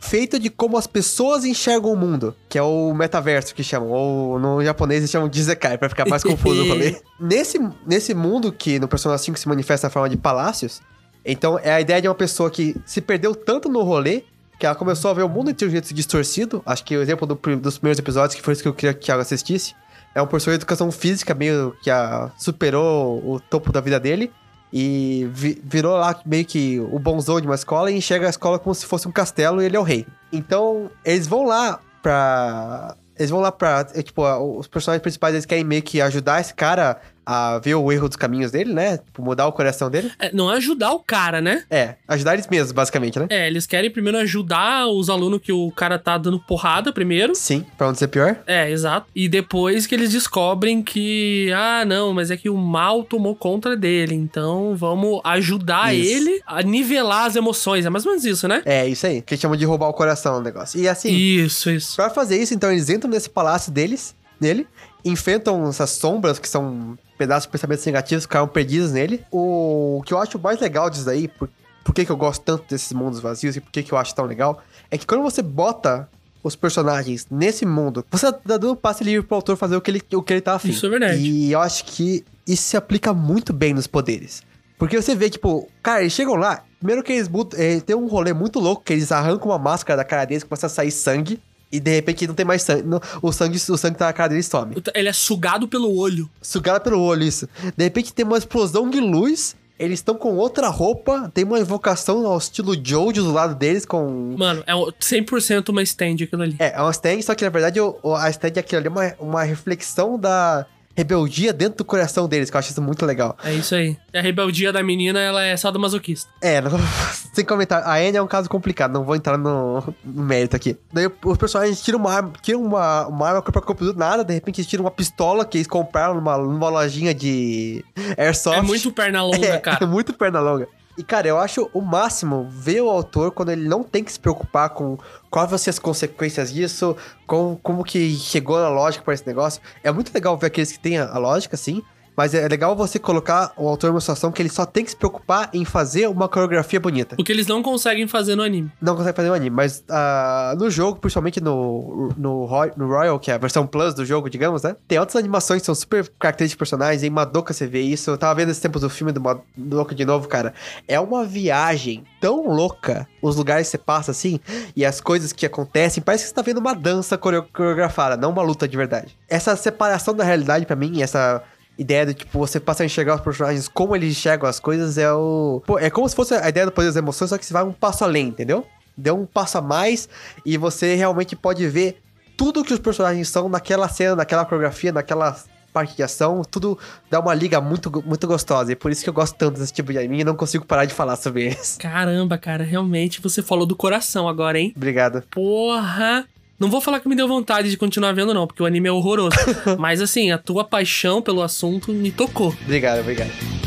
[0.00, 4.38] feita de como as pessoas enxergam o mundo, que é o metaverso que chamam, ou
[4.38, 7.00] no japonês eles chamam de Isekai, pra ficar mais confuso eu falei.
[7.18, 10.80] Nesse, nesse mundo que no Persona 5 se manifesta na forma de palácios,
[11.24, 14.22] então é a ideia de uma pessoa que se perdeu tanto no rolê
[14.58, 16.62] que ela começou a ver o mundo de um jeito distorcido.
[16.66, 19.10] Acho que o exemplo do, dos primeiros episódios, que foi isso que eu queria que
[19.10, 19.74] ela assistisse,
[20.14, 24.32] é um professor de educação física meio que a, superou o topo da vida dele
[24.72, 28.58] e vi, virou lá meio que o bonzão de uma escola e enxerga a escola
[28.58, 30.06] como se fosse um castelo e ele é o rei.
[30.32, 32.96] Então, eles vão lá pra.
[33.16, 33.86] Eles vão lá pra.
[33.94, 34.22] É, tipo,
[34.58, 38.16] os personagens principais eles querem meio que ajudar esse cara a ver o erro dos
[38.16, 38.96] caminhos dele, né?
[38.96, 40.10] Tipo, mudar o coração dele.
[40.18, 41.62] É, não é ajudar o cara, né?
[41.70, 43.26] É, ajudar eles mesmos, basicamente, né?
[43.28, 47.34] É, eles querem primeiro ajudar os alunos que o cara tá dando porrada primeiro.
[47.34, 48.38] Sim, pra não ser pior.
[48.46, 49.08] É, exato.
[49.14, 53.76] E depois que eles descobrem que, ah, não, mas é que o mal tomou conta
[53.76, 56.10] dele, então vamos ajudar isso.
[56.10, 57.84] ele a nivelar as emoções.
[57.84, 58.62] É mais ou menos isso, né?
[58.64, 59.20] É, isso aí.
[59.20, 60.80] Que eles chamam de roubar o coração o negócio.
[60.80, 61.12] E assim.
[61.12, 61.94] Isso, isso.
[61.94, 64.66] Pra fazer isso, então, eles entram nesse palácio deles, nele,
[65.04, 69.22] enfrentam essas sombras que são pedaços de pensamentos negativos que ficaram perdidos nele.
[69.30, 71.50] O que eu acho mais legal disso daí, por,
[71.84, 74.14] por que, que eu gosto tanto desses mundos vazios e por que, que eu acho
[74.14, 76.08] tão legal, é que quando você bota
[76.42, 79.90] os personagens nesse mundo, você tá dando um passe livre pro autor fazer o que
[79.90, 80.70] ele, o que ele tá afim.
[80.70, 81.20] Isso é verdade.
[81.20, 84.42] E eu acho que isso se aplica muito bem nos poderes.
[84.78, 88.32] Porque você vê, tipo, cara, eles chegam lá, primeiro que eles é, tem um rolê
[88.32, 91.40] muito louco, que eles arrancam uma máscara da cara deles, começa a sair sangue.
[91.70, 92.82] E de repente não tem mais sangue.
[92.82, 94.74] Não, o sangue, o sangue tá na cara dele e some.
[94.94, 96.28] Ele é sugado pelo olho.
[96.40, 97.48] Sugado pelo olho, isso.
[97.76, 99.54] De repente tem uma explosão de luz.
[99.78, 101.30] Eles estão com outra roupa.
[101.32, 104.34] Tem uma invocação ao estilo Jojo do lado deles com.
[104.36, 106.56] Mano, é 100% uma stand aquilo ali.
[106.58, 109.42] É, é uma stand, só que na verdade a stand aquilo ali é uma, uma
[109.44, 110.66] reflexão da
[110.98, 113.38] rebeldia dentro do coração deles, que eu acho isso muito legal.
[113.44, 113.96] É isso aí.
[114.12, 116.28] A rebeldia da menina, ela é sadomasoquista.
[116.42, 116.72] É, não,
[117.32, 117.84] sem comentar.
[117.84, 120.76] A Anne é um caso complicado, não vou entrar no, no mérito aqui.
[120.92, 124.24] Daí os personagens tiram uma arma, tiram uma, uma arma corpo a corpo do nada,
[124.24, 127.84] de repente eles tiram uma pistola que eles compraram numa, numa lojinha de
[128.16, 128.58] airsoft.
[128.58, 129.84] É muito perna longa, é, cara.
[129.84, 130.68] É muito perna longa.
[130.98, 134.18] E, cara, eu acho o máximo ver o autor quando ele não tem que se
[134.18, 134.98] preocupar com
[135.30, 139.62] quais vão ser as consequências disso, com, como que chegou na lógica para esse negócio.
[139.84, 141.84] É muito legal ver aqueles que têm a, a lógica, assim,
[142.18, 144.90] Mas é legal você colocar o autor em uma situação que ele só tem que
[144.90, 147.14] se preocupar em fazer uma coreografia bonita.
[147.16, 148.72] O que eles não conseguem fazer no anime.
[148.82, 153.30] Não consegue fazer um anime, mas ah, no jogo, principalmente no, no, no Royal, que
[153.30, 154.74] é a versão Plus do jogo, digamos, né?
[154.88, 157.02] Tem outras animações que são super características de personagens.
[157.04, 158.10] Em Madoka você vê isso.
[158.10, 160.52] Eu tava vendo esses tempos do filme do Madoka de novo, cara.
[160.88, 163.06] É uma viagem tão louca.
[163.22, 164.40] Os lugares que você passa assim
[164.74, 166.02] e as coisas que acontecem.
[166.02, 169.16] Parece que você tá vendo uma dança coreo- coreografada, não uma luta de verdade.
[169.28, 171.44] Essa separação da realidade pra mim, essa
[171.78, 175.12] ideia de, tipo, você passa a enxergar os personagens como eles enxergam as coisas é
[175.12, 175.62] o.
[175.64, 177.62] Pô, é como se fosse a ideia do poder das emoções, só que você vai
[177.62, 178.66] um passo além, entendeu?
[178.96, 180.08] Deu um passo a mais
[180.44, 182.02] e você realmente pode ver
[182.36, 185.36] tudo que os personagens são naquela cena, naquela coreografia, naquela
[185.72, 186.78] parte de ação, tudo
[187.10, 188.72] dá uma liga muito, muito gostosa.
[188.72, 190.84] E por isso que eu gosto tanto desse tipo de anime e não consigo parar
[190.84, 191.76] de falar sobre eles.
[191.78, 194.72] Caramba, cara, realmente você falou do coração agora, hein?
[194.76, 195.22] Obrigado.
[195.30, 196.26] Porra!
[196.58, 198.92] Não vou falar que me deu vontade de continuar vendo, não, porque o anime é
[198.92, 199.36] horroroso.
[199.78, 202.52] Mas assim, a tua paixão pelo assunto me tocou.
[202.64, 203.57] Obrigado, obrigado.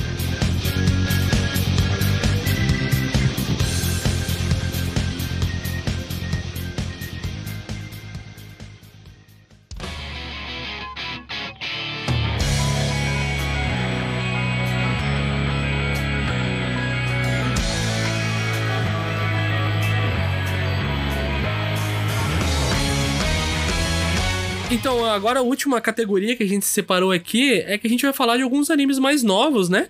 [25.11, 28.37] Agora a última categoria que a gente separou aqui é que a gente vai falar
[28.37, 29.89] de alguns animes mais novos, né?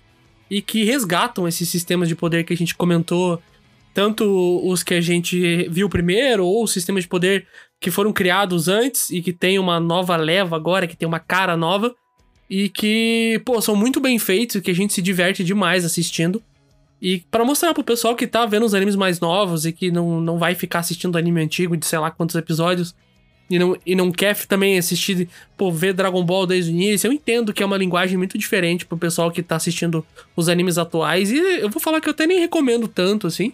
[0.50, 3.40] E que resgatam esses sistemas de poder que a gente comentou,
[3.94, 7.46] tanto os que a gente viu primeiro, ou os sistemas de poder
[7.80, 11.56] que foram criados antes e que tem uma nova leva agora, que tem uma cara
[11.56, 11.94] nova,
[12.48, 16.42] e que, pô, são muito bem feitos, que a gente se diverte demais assistindo.
[17.00, 20.20] E pra mostrar pro pessoal que tá vendo os animes mais novos e que não,
[20.20, 22.94] não vai ficar assistindo anime antigo de sei lá quantos episódios,
[23.52, 27.12] e não, e não quer também assistir, pô, ver Dragon Ball desde o início, eu
[27.12, 30.02] entendo que é uma linguagem muito diferente pro pessoal que tá assistindo
[30.34, 31.30] os animes atuais.
[31.30, 33.52] E eu vou falar que eu até nem recomendo tanto, assim.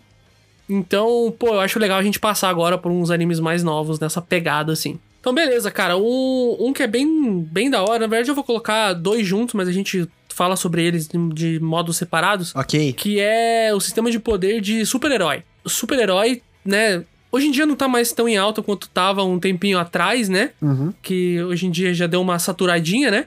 [0.68, 4.22] Então, pô, eu acho legal a gente passar agora por uns animes mais novos nessa
[4.22, 5.00] pegada, assim.
[5.20, 5.96] Então, beleza, cara.
[5.96, 7.98] Um, um que é bem, bem da hora.
[7.98, 11.60] Na verdade, eu vou colocar dois juntos, mas a gente fala sobre eles de, de
[11.60, 12.92] modos separados Ok.
[12.92, 15.42] que é o sistema de poder de super-herói.
[15.66, 17.02] Super-herói, né?
[17.30, 20.50] Hoje em dia não tá mais tão em alta quanto tava um tempinho atrás, né?
[20.60, 20.92] Uhum.
[21.02, 23.26] Que hoje em dia já deu uma saturadinha, né?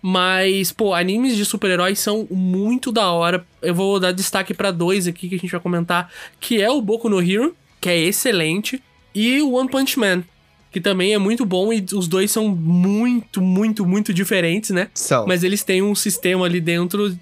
[0.00, 3.46] Mas, pô, animes de super-heróis são muito da hora.
[3.60, 6.82] Eu vou dar destaque pra dois aqui que a gente vai comentar, que é o
[6.82, 8.82] Boku no Hero, que é excelente,
[9.14, 10.24] e o One Punch Man,
[10.72, 14.88] que também é muito bom e os dois são muito, muito, muito diferentes, né?
[14.94, 15.26] São.
[15.26, 17.16] Mas eles têm um sistema ali dentro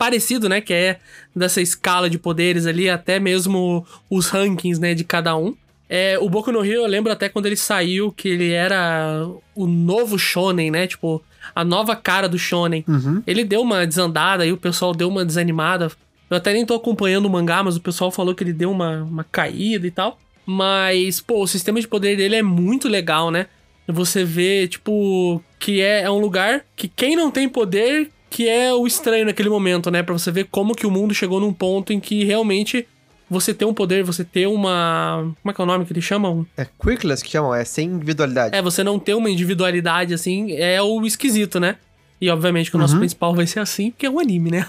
[0.00, 0.62] parecido, né?
[0.62, 0.98] Que é
[1.36, 4.94] dessa escala de poderes ali, até mesmo os rankings, né?
[4.94, 5.54] De cada um.
[5.90, 9.66] É, o Boku no Hero, eu lembro até quando ele saiu que ele era o
[9.66, 10.86] novo shonen, né?
[10.86, 11.22] Tipo,
[11.54, 12.82] a nova cara do shonen.
[12.88, 13.22] Uhum.
[13.26, 15.92] Ele deu uma desandada e o pessoal deu uma desanimada.
[16.30, 19.02] Eu até nem tô acompanhando o mangá, mas o pessoal falou que ele deu uma,
[19.02, 20.18] uma caída e tal.
[20.46, 23.48] Mas, pô, o sistema de poder dele é muito legal, né?
[23.86, 28.72] Você vê, tipo, que é, é um lugar que quem não tem poder, que é
[28.72, 30.02] o estranho naquele momento, né?
[30.02, 32.86] Pra você ver como que o mundo chegou num ponto em que realmente
[33.28, 35.34] você ter um poder, você ter uma.
[35.42, 36.46] Como é que é o nome que eles chamam?
[36.56, 38.56] É quirkless que chamam, é sem individualidade.
[38.56, 41.76] É, você não ter uma individualidade assim é o esquisito, né?
[42.20, 44.66] E obviamente que o nosso principal vai ser assim, porque é um anime, né?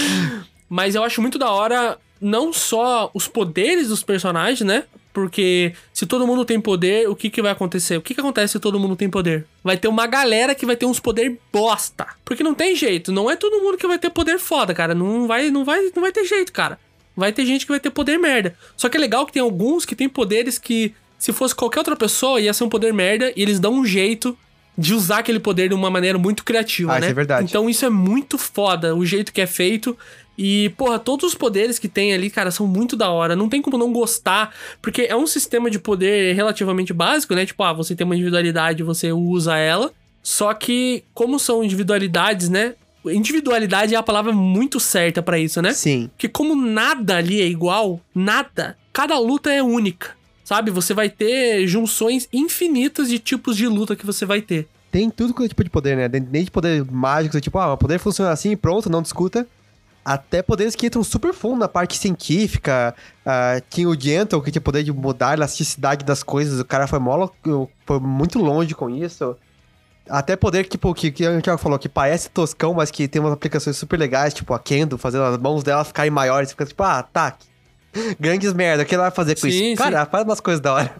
[0.68, 4.84] Mas eu acho muito da hora não só os poderes dos personagens, né?
[5.14, 7.96] Porque se todo mundo tem poder, o que, que vai acontecer?
[7.96, 9.46] O que, que acontece se todo mundo tem poder?
[9.62, 12.04] Vai ter uma galera que vai ter uns poder bosta.
[12.24, 14.92] Porque não tem jeito, não é todo mundo que vai ter poder foda, cara.
[14.92, 16.80] Não vai, não vai, não vai ter jeito, cara.
[17.16, 18.56] Vai ter gente que vai ter poder merda.
[18.76, 21.94] Só que é legal que tem alguns que tem poderes que, se fosse qualquer outra
[21.94, 24.36] pessoa, ia ser um poder merda e eles dão um jeito
[24.76, 27.06] de usar aquele poder de uma maneira muito criativa, Ah, né?
[27.06, 27.46] isso é verdade.
[27.48, 29.96] Então isso é muito foda, o jeito que é feito.
[30.36, 33.36] E, porra, todos os poderes que tem ali, cara, são muito da hora.
[33.36, 37.46] Não tem como não gostar, porque é um sistema de poder relativamente básico, né?
[37.46, 39.92] Tipo, ah, você tem uma individualidade, você usa ela.
[40.22, 42.74] Só que, como são individualidades, né?
[43.04, 45.72] Individualidade é a palavra muito certa pra isso, né?
[45.72, 46.10] Sim.
[46.16, 50.16] Que como nada ali é igual, nada, cada luta é única.
[50.42, 50.70] Sabe?
[50.70, 54.68] Você vai ter junções infinitas de tipos de luta que você vai ter.
[54.90, 56.08] Tem tudo quanto é tipo de poder, né?
[56.08, 59.46] Desde poder mágico, tipo, ah, o poder funciona assim e pronto, não discuta.
[60.04, 62.94] Até poderes que entram super fundo na parte científica.
[63.24, 66.60] ah, tinha o Gentle, que tinha poder de mudar a elasticidade das coisas.
[66.60, 69.34] O cara foi, mó, lo- foi muito longe com isso.
[70.06, 73.32] Até poder tipo, que, que a gente falou, que parece toscão, mas que tem umas
[73.32, 76.50] aplicações super legais, tipo a Kendo, fazendo as mãos dela ficarem maiores.
[76.50, 77.36] Fica tipo, ah, tá.
[78.20, 79.72] Grandes merda, o que ela vai fazer com Sim, sim.
[79.72, 79.82] isso?
[79.82, 80.94] Cara, ela faz umas coisas da hora.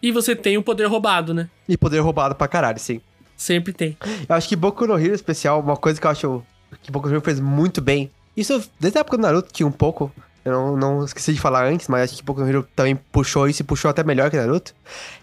[0.00, 1.50] E você tem o poder roubado, né?
[1.68, 3.00] E poder roubado pra caralho, sim.
[3.36, 3.98] Sempre tem.
[4.26, 6.42] Eu acho que Boku no Hero especial, uma coisa que eu acho
[6.82, 8.10] que Boku no Hero fez muito bem.
[8.36, 10.12] Isso desde a época do Naruto tinha um pouco.
[10.44, 13.48] Eu não, não esqueci de falar antes, mas acho que Boku no Hero também puxou
[13.48, 14.74] isso e puxou até melhor que Naruto.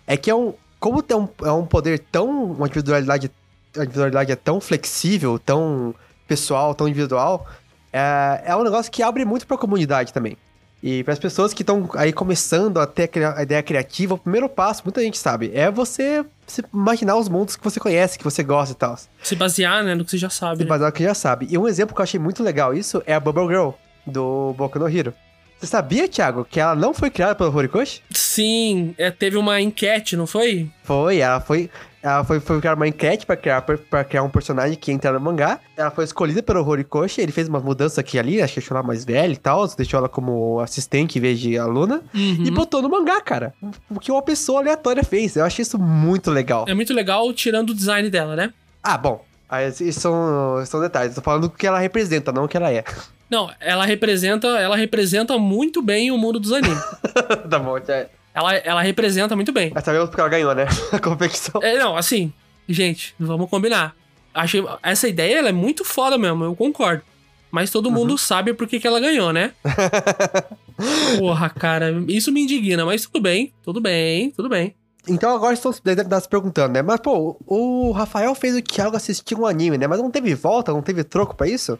[0.06, 0.54] É que é um.
[0.80, 2.52] Como tem um, é um poder tão.
[2.52, 3.32] Uma individualidade.
[3.78, 5.96] A individualidade é tão flexível, tão
[6.28, 7.48] pessoal, tão individual.
[7.92, 10.38] É, é um negócio que abre muito pra comunidade também.
[10.84, 14.50] E para as pessoas que estão aí começando a ter a ideia criativa, o primeiro
[14.50, 16.26] passo, muita gente sabe, é você
[16.74, 19.00] imaginar os mundos que você conhece, que você gosta e tal.
[19.24, 20.58] Se basear, né, no que você já sabe.
[20.58, 20.70] Se né?
[20.70, 21.48] basear no que já sabe.
[21.50, 23.70] E um exemplo que eu achei muito legal isso é a Bubble Girl,
[24.06, 25.14] do Boku no Hero.
[25.58, 28.02] Você sabia, Thiago, que ela não foi criada pelo Horikoshi?
[28.12, 30.70] Sim, é, teve uma enquete, não foi?
[30.84, 31.70] Foi, ela foi.
[32.04, 35.14] Ela foi, foi criar uma enquete pra criar, pra criar um personagem que ia entrar
[35.14, 35.58] no mangá.
[35.78, 38.76] Ela foi escolhida pelo Horikoshi, ele fez uma mudança aqui e ali, acho que deixou
[38.76, 42.02] ela mais velha e tal, deixou ela como assistente em vez de aluna.
[42.14, 42.44] Uhum.
[42.46, 43.54] E botou no mangá, cara.
[43.90, 45.38] O que uma pessoa aleatória fez.
[45.38, 46.66] Eu achei isso muito legal.
[46.68, 48.54] É muito legal tirando o design dela, né?
[48.84, 49.24] Ah, bom.
[49.48, 51.12] Aí, são, são detalhes.
[51.12, 52.84] Eu tô falando o que ela representa, não o que ela é.
[53.30, 56.84] Não, ela representa, ela representa muito bem o mundo dos animes.
[57.50, 58.08] tá bom, já.
[58.34, 59.72] Ela, ela representa muito bem.
[59.74, 60.66] Mas sabemos porque ela ganhou, né?
[60.92, 61.62] A competição.
[61.62, 62.34] É, não, assim,
[62.68, 63.96] gente, vamos combinar.
[64.34, 67.04] Achei, essa ideia ela é muito foda mesmo, eu concordo.
[67.52, 69.54] Mas todo mundo sabe por que, que ela ganhou, né?
[71.20, 74.74] Porra, cara, isso me indigna, mas tudo bem, tudo bem, tudo bem.
[75.08, 75.82] Então agora estão se
[76.30, 76.82] perguntando, né?
[76.82, 79.86] Mas, pô, o Rafael fez o Thiago assistir um anime, né?
[79.86, 81.78] Mas não teve volta, não teve troco pra isso?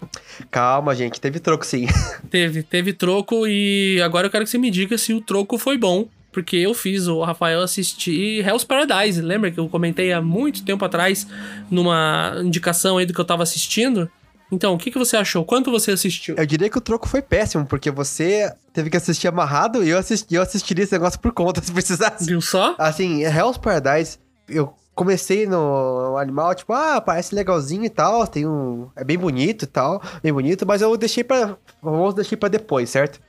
[0.52, 1.88] Calma, gente, teve troco sim.
[2.30, 5.78] Teve, teve troco e agora eu quero que você me diga se o troco foi
[5.78, 6.08] bom.
[6.34, 9.22] Porque eu fiz o Rafael assistir Hell's Paradise.
[9.22, 11.28] Lembra que eu comentei há muito tempo atrás
[11.70, 14.10] numa indicação aí do que eu tava assistindo?
[14.52, 15.44] Então, o que, que você achou?
[15.46, 16.36] Quanto você assistiu?
[16.38, 19.98] Eu diria que o troco foi péssimo, porque você teve que assistir amarrado e eu,
[19.98, 22.26] assisti, eu assistiria esse negócio por conta, se precisasse.
[22.26, 22.76] Viu só?
[22.78, 28.90] Assim, Hell's Paradise, eu comecei no animal, tipo, ah, parece legalzinho e tal, tem um...
[28.96, 31.58] É bem bonito e tal, bem bonito, mas eu deixei pra...
[31.82, 33.20] Vamos deixei pra depois, certo?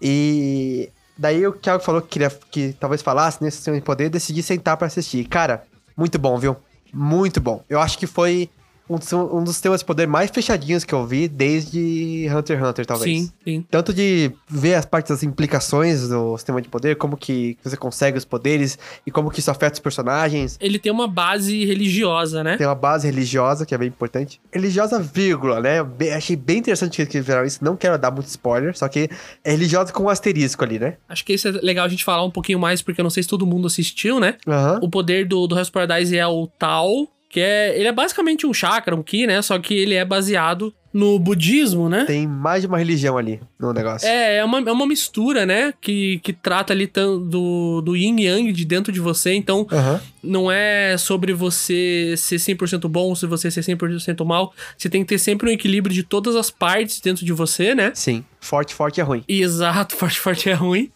[0.00, 0.90] E...
[1.18, 4.76] Daí o Thiago falou que queria que talvez falasse nesse sistema de poder, decidi sentar
[4.76, 5.24] pra assistir.
[5.26, 5.64] Cara,
[5.96, 6.56] muito bom, viu?
[6.94, 7.64] Muito bom.
[7.68, 8.48] Eu acho que foi
[8.88, 12.66] um dos, um dos temas de poder mais fechadinhos que eu vi desde Hunter x
[12.68, 13.20] Hunter, talvez.
[13.20, 13.64] Sim, sim.
[13.70, 18.18] Tanto de ver as partes das implicações do sistema de poder, como que você consegue
[18.18, 20.56] os poderes e como que isso afeta os personagens.
[20.60, 22.56] Ele tem uma base religiosa, né?
[22.56, 24.40] Tem uma base religiosa, que é bem importante.
[24.52, 25.82] Religiosa, vírgula, né?
[25.82, 27.62] Bem- achei bem interessante que eles fizeram isso.
[27.62, 29.08] Não quero dar muito spoiler, só que
[29.44, 30.96] é religiosa com um asterisco ali, né?
[31.08, 33.22] Acho que isso é legal a gente falar um pouquinho mais, porque eu não sei
[33.22, 34.36] se todo mundo assistiu, né?
[34.46, 34.80] Aham.
[34.82, 37.78] O poder do, do Hell's Paradise é o Tao, que é.
[37.78, 39.42] Ele é basicamente um chakra, um ki, né?
[39.42, 42.04] Só que ele é baseado no budismo, né?
[42.06, 44.08] Tem mais de uma religião ali no negócio.
[44.08, 45.72] É, é uma, é uma mistura, né?
[45.80, 49.34] Que, que trata ali do, do yin yang de dentro de você.
[49.34, 50.00] Então, Aham.
[50.22, 54.52] não é sobre você ser 100% bom, se você ser 100% mal.
[54.76, 57.92] Você tem que ter sempre um equilíbrio de todas as partes dentro de você, né?
[57.94, 58.24] Sim.
[58.40, 59.22] Forte, forte é ruim.
[59.28, 60.90] Exato, forte, forte é ruim.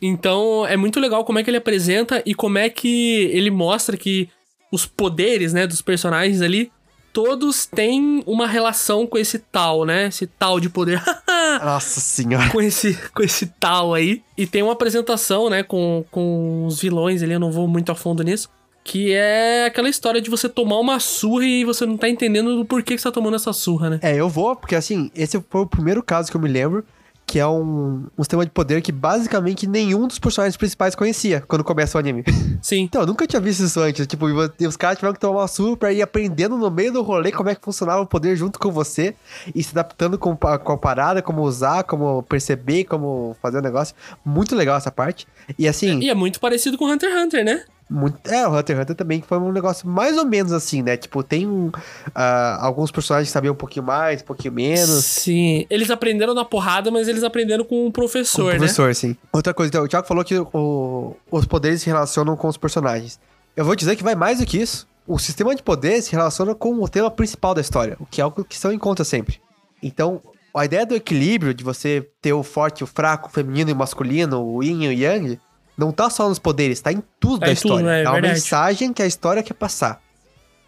[0.00, 3.96] Então, é muito legal como é que ele apresenta e como é que ele mostra
[3.96, 4.28] que
[4.74, 6.72] os poderes, né, dos personagens ali,
[7.12, 10.08] todos têm uma relação com esse tal, né?
[10.08, 11.00] Esse tal de poder.
[11.62, 12.50] Nossa senhora.
[12.50, 14.20] com esse, com esse tal aí.
[14.36, 17.94] E tem uma apresentação, né, com, com os vilões ali, eu não vou muito a
[17.94, 18.50] fundo nisso.
[18.82, 22.64] Que é aquela história de você tomar uma surra e você não tá entendendo do
[22.64, 23.98] porquê que você tá tomando essa surra, né?
[24.02, 26.84] É, eu vou, porque assim, esse foi o primeiro caso que eu me lembro,
[27.26, 31.64] que é um, um sistema de poder que basicamente nenhum dos personagens principais conhecia quando
[31.64, 32.24] começa o anime.
[32.62, 32.80] Sim.
[32.82, 34.06] Então, eu nunca tinha visto isso antes.
[34.06, 37.32] Tipo, os caras tiveram que tomar uma surra pra ir aprendendo no meio do rolê
[37.32, 39.14] como é que funcionava o poder junto com você
[39.54, 43.94] e se adaptando com, com a parada, como usar, como perceber, como fazer o negócio.
[44.24, 45.26] Muito legal essa parte.
[45.58, 46.00] E assim.
[46.00, 47.64] E é muito parecido com Hunter x Hunter, né?
[47.88, 50.96] Muito, é, o Hunter x Hunter também foi um negócio mais ou menos assim, né?
[50.96, 51.70] Tipo, tem um,
[52.14, 55.04] ah, alguns personagens sabiam um pouquinho mais, um pouquinho menos.
[55.04, 55.66] Sim.
[55.68, 58.56] Eles aprenderam na porrada, mas eles aprenderam com o professor, Com o né?
[58.58, 59.14] professor, sim.
[59.32, 63.20] Outra coisa, então, o Thiago falou que o- os poderes se relacionam com os personagens.
[63.54, 64.86] Eu vou dizer que vai mais do que isso.
[65.06, 68.24] O sistema de poderes se relaciona com o tema principal da história, o que é
[68.24, 69.38] algo que são em conta sempre.
[69.82, 70.22] Então,
[70.56, 73.72] a ideia do equilíbrio, de você ter o forte e o fraco, o feminino e
[73.74, 75.38] o masculino, o yin e o yang,
[75.76, 77.90] não tá só nos poderes, tá em tudo Tá da em tudo, história.
[77.90, 78.34] é uma verdade.
[78.34, 80.02] mensagem que a história quer passar.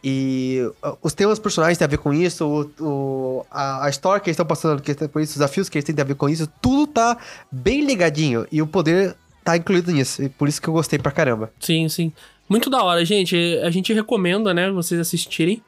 [0.05, 4.21] E uh, os temas personagens têm a ver com isso, o, o- a, a história
[4.21, 6.29] que eles estão passando que por isso, os desafios que eles têm a ver com
[6.29, 7.17] isso, tudo tá
[7.51, 8.47] bem ligadinho.
[8.53, 10.23] E o poder tá incluído nisso.
[10.23, 11.51] E por isso que eu gostei pra caramba.
[11.59, 12.13] Sim, sim.
[12.49, 13.37] Muito da hora, gente.
[13.65, 15.63] A gente recomenda, né, vocês assistirem.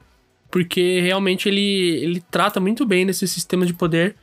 [0.50, 1.60] Porque realmente ele,
[2.02, 4.14] ele trata muito bem desse sistema de poder.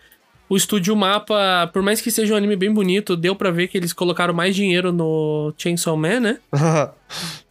[0.48, 3.78] O Estúdio Mapa, por mais que seja um anime bem bonito, deu pra ver que
[3.78, 6.38] eles colocaram mais dinheiro no Chainsaw Man, né?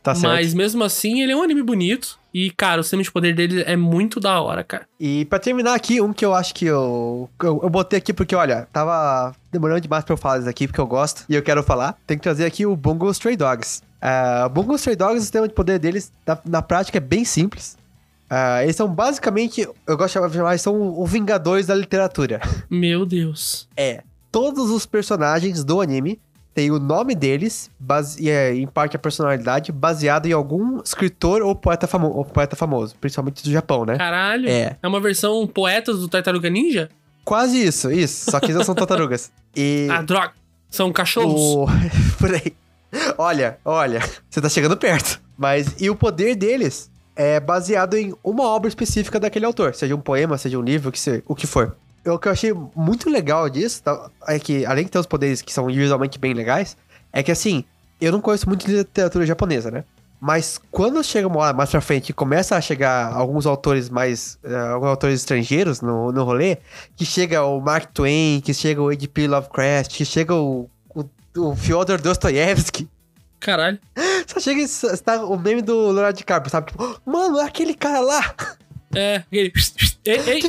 [0.03, 0.33] tá certo.
[0.33, 2.19] Mas mesmo assim, ele é um anime bonito.
[2.33, 4.87] E, cara, o sistema de poder dele é muito da hora, cara.
[4.99, 8.35] E pra terminar aqui, um que eu acho que eu, eu, eu botei aqui porque,
[8.35, 11.63] olha, tava demorando demais pra eu falar isso aqui, porque eu gosto e eu quero
[11.63, 11.97] falar.
[12.07, 13.83] Tem que trazer aqui o Bungo Stray Dogs.
[14.03, 17.77] Uh, Bungo Stray Dogs, o sistema de poder deles, na, na prática, é bem simples.
[18.31, 22.41] Uh, eles são basicamente, eu gosto de chamar, eles são os Vingadores da literatura.
[22.71, 23.69] Meu Deus.
[23.77, 24.03] É.
[24.33, 26.19] Todos os personagens do anime
[26.55, 31.55] têm o nome deles, base, é, em parte a personalidade, baseado em algum escritor ou
[31.55, 33.97] poeta, famo ou poeta famoso, principalmente do Japão, né?
[33.97, 34.49] Caralho.
[34.49, 34.77] É.
[34.83, 36.89] É uma versão poetas do Tartaruga Ninja?
[37.25, 38.31] Quase isso, isso.
[38.31, 39.33] Só que eles não são tartarugas.
[39.57, 39.87] E.
[39.89, 40.33] Ah, droga.
[40.69, 41.41] São cachorros?
[41.41, 41.67] O...
[42.19, 42.57] Por aí.
[43.17, 45.21] Olha, olha, você tá chegando perto.
[45.39, 50.01] Mas, e o poder deles é baseado em uma obra específica daquele autor, seja um
[50.01, 51.77] poema, seja um livro, que se, o que for.
[52.07, 55.41] O que eu achei muito legal disso tá, é que, além de ter os poderes
[55.41, 56.77] que são visualmente bem legais,
[57.13, 57.65] é que assim,
[58.01, 59.85] eu não conheço muito de literatura japonesa, né?
[60.21, 64.39] Mas quando chega uma hora mais pra frente e começa a chegar alguns autores mais.
[64.43, 66.59] Uh, alguns autores estrangeiros no, no rolê,
[66.97, 69.29] que chega o Mark Twain, que chega o H.P.
[69.29, 71.05] Lovecraft, que chega o, o,
[71.37, 72.89] o Fyodor Dostoevsky.
[73.39, 73.79] Caralho.
[74.27, 76.71] Só chega e está o meme do Leonardo DiCaprio, sabe?
[76.73, 78.35] Tipo, mano, é aquele cara lá.
[78.95, 79.53] É, aquele.
[80.05, 80.41] Ei, ei.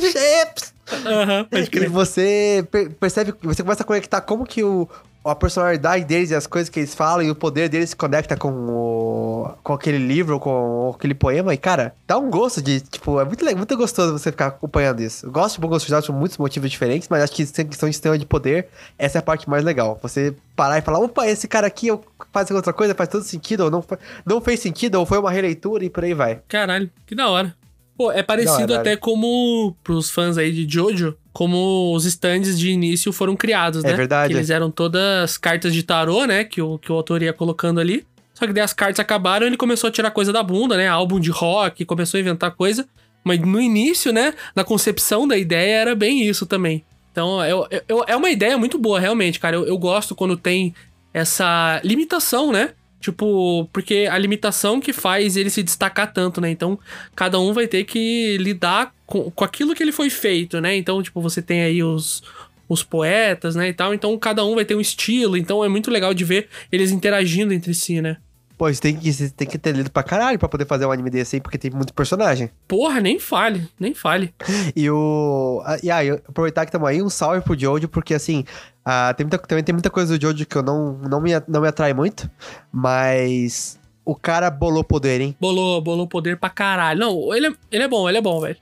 [1.04, 4.88] Aham, pode E você per- percebe, você começa a conectar como que o,
[5.28, 8.36] a personalidade deles e as coisas que eles falam e o poder deles se conecta
[8.36, 11.52] com o, com aquele livro, com aquele poema.
[11.52, 15.26] E, cara, dá um gosto de, tipo, é muito, muito gostoso você ficar acompanhando isso.
[15.26, 17.94] Eu gosto de Bongos Frisados por muitos motivos diferentes, mas acho que em questão de
[17.94, 18.68] sistema de poder,
[18.98, 19.98] essa é a parte mais legal.
[20.02, 21.88] Você parar e falar, opa, esse cara aqui
[22.32, 23.84] faz outra coisa, faz todo sentido, ou não,
[24.24, 26.40] não fez sentido, ou foi uma releitura e por aí vai.
[26.48, 27.54] Caralho, que da hora.
[27.96, 28.82] Pô, é parecido hora.
[28.82, 33.88] até como, pros fãs aí de Jojo, como os stands de início foram criados, É
[33.88, 33.94] né?
[33.94, 34.32] verdade.
[34.32, 36.44] Que eles eram todas cartas de tarô, né?
[36.44, 38.06] Que o, que o autor ia colocando ali.
[38.32, 40.88] Só que daí as cartas acabaram e ele começou a tirar coisa da bunda, né?
[40.88, 42.88] Álbum de rock, começou a inventar coisa.
[43.22, 44.32] Mas no início, né?
[44.54, 46.82] Na concepção da ideia era bem isso também.
[47.12, 49.56] Então, eu, eu- é uma ideia muito boa, realmente, cara.
[49.56, 50.74] Eu, eu gosto quando tem
[51.12, 52.70] essa limitação, né?
[52.98, 56.50] Tipo, porque a limitação que faz ele se destacar tanto, né?
[56.50, 56.78] Então,
[57.14, 60.76] cada um vai ter que lidar com, com aquilo que ele foi feito, né?
[60.76, 62.22] Então, tipo, você tem aí os,
[62.68, 63.68] os poetas, né?
[63.68, 63.94] E tal.
[63.94, 65.36] Então, cada um vai ter um estilo.
[65.36, 68.16] Então, é muito legal de ver eles interagindo entre si, né?
[68.58, 70.90] Pô, você tem que, você tem que ter lido pra caralho pra poder fazer um
[70.90, 72.50] anime desse aí, porque tem muito personagem.
[72.66, 74.32] Porra, nem fale, nem fale.
[74.74, 75.62] E o.
[75.64, 78.44] ah, E aí, aproveitar que estamos aí, um salve pro Jojo, porque assim,
[78.82, 81.60] ah, tem muita, também tem muita coisa do Jojo que eu não, não, me, não
[81.60, 82.30] me atrai muito,
[82.72, 85.36] mas o cara bolou poder, hein?
[85.38, 86.98] Bolou, bolou poder pra caralho.
[86.98, 88.56] Não, ele é, ele é bom, ele é bom, velho.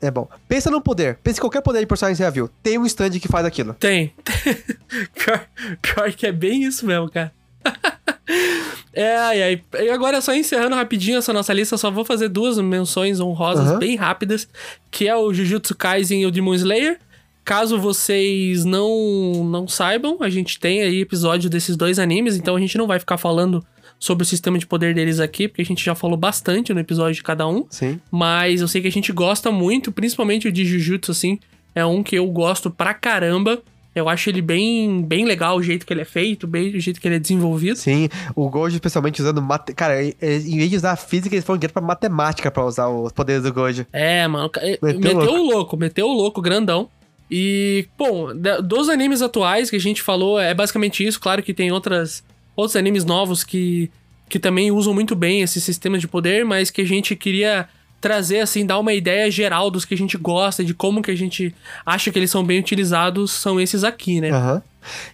[0.00, 0.28] É bom.
[0.48, 1.18] Pensa no poder.
[1.22, 2.48] Pensa em qualquer poder de personagem viu.
[2.62, 3.74] Tem um stand que faz aquilo.
[3.74, 4.12] Tem.
[5.14, 5.46] pior,
[5.82, 7.32] pior que é bem isso mesmo, cara.
[8.94, 9.62] é, ai, ai.
[9.80, 13.78] E agora, só encerrando rapidinho essa nossa lista, só vou fazer duas menções honrosas Aham.
[13.78, 14.48] bem rápidas,
[14.90, 16.98] que é o Jujutsu Kaisen e o Demon Slayer.
[17.44, 22.60] Caso vocês não, não saibam, a gente tem aí episódio desses dois animes, então a
[22.60, 23.64] gente não vai ficar falando
[23.98, 27.14] sobre o sistema de poder deles aqui, porque a gente já falou bastante no episódio
[27.14, 27.66] de cada um.
[27.68, 28.00] Sim.
[28.10, 31.38] Mas eu sei que a gente gosta muito, principalmente o de Jujutsu, assim.
[31.74, 33.60] É um que eu gosto pra caramba.
[33.94, 37.00] Eu acho ele bem, bem legal o jeito que ele é feito, bem o jeito
[37.00, 37.76] que ele é desenvolvido.
[37.76, 39.42] Sim, o Gojo especialmente usando.
[39.42, 39.74] Mate...
[39.74, 43.10] Cara, em vez de usar a física, eles foram direto pra matemática pra usar os
[43.10, 43.86] poderes do Gojo.
[43.92, 44.50] É, mano.
[44.80, 46.88] Meteu Meteu, o o louco, meteu o louco, grandão.
[47.30, 48.28] E, bom,
[48.62, 51.20] dos animes atuais que a gente falou, é basicamente isso.
[51.20, 52.22] Claro que tem outras,
[52.58, 53.88] outros animes novos que,
[54.28, 57.68] que também usam muito bem esse sistema de poder, mas que a gente queria
[58.00, 61.16] trazer, assim, dar uma ideia geral dos que a gente gosta, de como que a
[61.16, 61.54] gente
[61.86, 64.30] acha que eles são bem utilizados, são esses aqui, né?
[64.30, 64.62] Aham.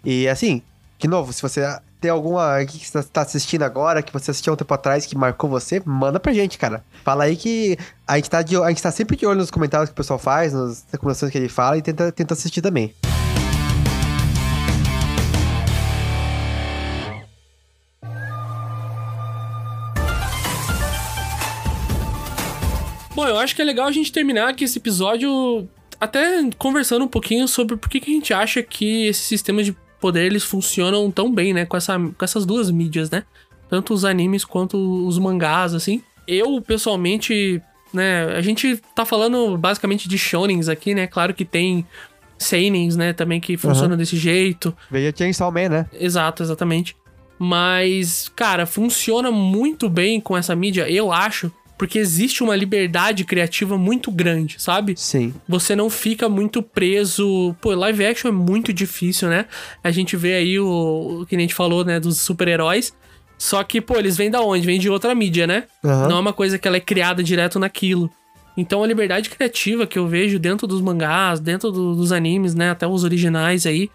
[0.03, 0.62] E assim,
[0.99, 1.61] de novo, se você
[2.01, 5.49] tem alguma que você tá assistindo agora, que você assistiu um tempo atrás, que marcou
[5.49, 6.82] você, manda pra gente, cara.
[7.05, 7.76] Fala aí que
[8.07, 10.18] a gente tá, de, a gente tá sempre de olho nos comentários que o pessoal
[10.18, 12.95] faz, nas recomendações que ele fala e tenta, tenta assistir também.
[23.45, 25.68] Acho que é legal a gente terminar aqui esse episódio
[26.01, 29.76] até conversando um pouquinho sobre por que, que a gente acha que esses sistemas de
[30.01, 31.64] poder eles funcionam tão bem, né?
[31.64, 33.24] Com, essa, com essas duas mídias, né?
[33.70, 34.76] Tanto os animes quanto
[35.07, 36.03] os mangás, assim.
[36.26, 38.24] Eu, pessoalmente, né?
[38.36, 41.07] A gente tá falando basicamente de shonens aqui, né?
[41.07, 41.86] Claro que tem
[42.38, 43.12] seinens, né?
[43.12, 44.76] Também que funcionam desse jeito.
[44.90, 45.86] Veja Chainsaw Man, né?
[45.92, 46.97] Exato, exatamente.
[47.38, 53.77] Mas, cara, funciona muito bem com essa mídia, eu acho, porque existe uma liberdade criativa
[53.77, 54.95] muito grande, sabe?
[54.97, 55.35] Sim.
[55.49, 57.55] Você não fica muito preso.
[57.61, 59.47] Pô, live action é muito difícil, né?
[59.83, 62.93] A gente vê aí o, o que a gente falou, né, dos super-heróis.
[63.37, 64.64] Só que, pô, eles vêm da onde?
[64.64, 65.64] Vêm de outra mídia, né?
[65.85, 66.09] Aham.
[66.09, 68.09] Não é uma coisa que ela é criada direto naquilo.
[68.57, 72.70] Então a liberdade criativa que eu vejo dentro dos mangás, dentro do- dos animes, né,
[72.70, 73.91] até os originais aí,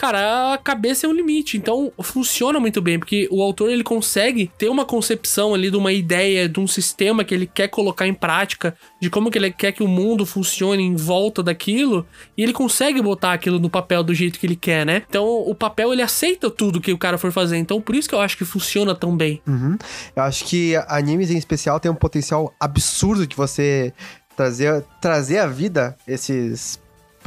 [0.00, 1.58] cara, a cabeça é um limite.
[1.58, 5.92] Então funciona muito bem, porque o autor ele consegue ter uma concepção ali de uma
[5.92, 9.72] ideia, de um sistema que ele quer colocar em prática, de como que ele quer
[9.72, 14.14] que o mundo funcione em volta daquilo, e ele consegue botar aquilo no papel do
[14.14, 15.02] jeito que ele quer, né?
[15.06, 17.58] Então o papel ele aceita tudo que o cara for fazer.
[17.58, 19.42] Então por isso que eu acho que funciona tão bem.
[19.46, 19.76] Uhum.
[20.16, 23.92] Eu acho que animes em especial tem um potencial absurdo de você
[24.34, 26.80] trazer, trazer à vida esses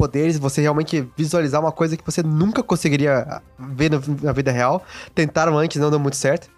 [0.04, 3.90] poderes, você realmente visualizar uma coisa que você nunca conseguiria ver
[4.22, 4.84] na vida real.
[5.14, 6.50] Tentaram antes, não deu muito certo.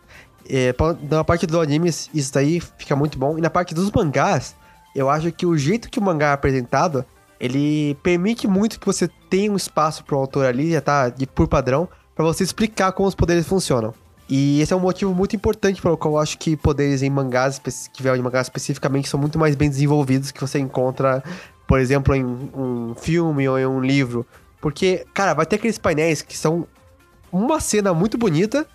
[0.49, 0.75] É,
[1.09, 3.39] na parte dos animes, isso daí fica muito bom.
[3.39, 4.57] E na parte dos mangás,
[4.97, 7.05] eu acho que o jeito que o mangá é apresentado,
[7.39, 11.47] ele permite muito que você tenha um espaço pro autor ali, já tá de, por
[11.47, 13.95] padrão, pra você explicar como os poderes funcionam.
[14.29, 17.61] E esse é um motivo muito importante pelo qual eu acho que poderes em mangás,
[17.93, 21.23] que vieram de mangás especificamente, são muito mais bem desenvolvidos que você encontra,
[21.67, 24.27] por exemplo, em um filme ou em um livro.
[24.61, 26.67] Porque, cara, vai ter aqueles painéis que são
[27.31, 28.67] uma cena muito bonita,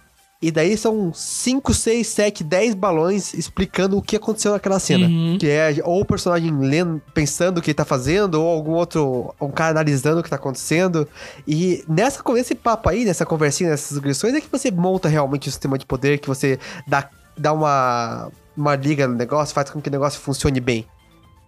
[0.42, 5.06] e daí são 5, 6, 7, 10 balões explicando o que aconteceu naquela cena.
[5.06, 5.38] Uhum.
[5.40, 9.36] Que é ou o personagem lendo, pensando o que ele tá fazendo, ou algum outro,
[9.40, 11.08] um cara analisando o que tá acontecendo.
[11.48, 15.52] E nessa, nesse papo aí, nessa conversinha, nessas discussões, é que você monta realmente o
[15.52, 19.90] sistema de poder, que você dá, dá uma, uma liga no negócio, faz com que
[19.90, 20.88] o negócio funcione bem.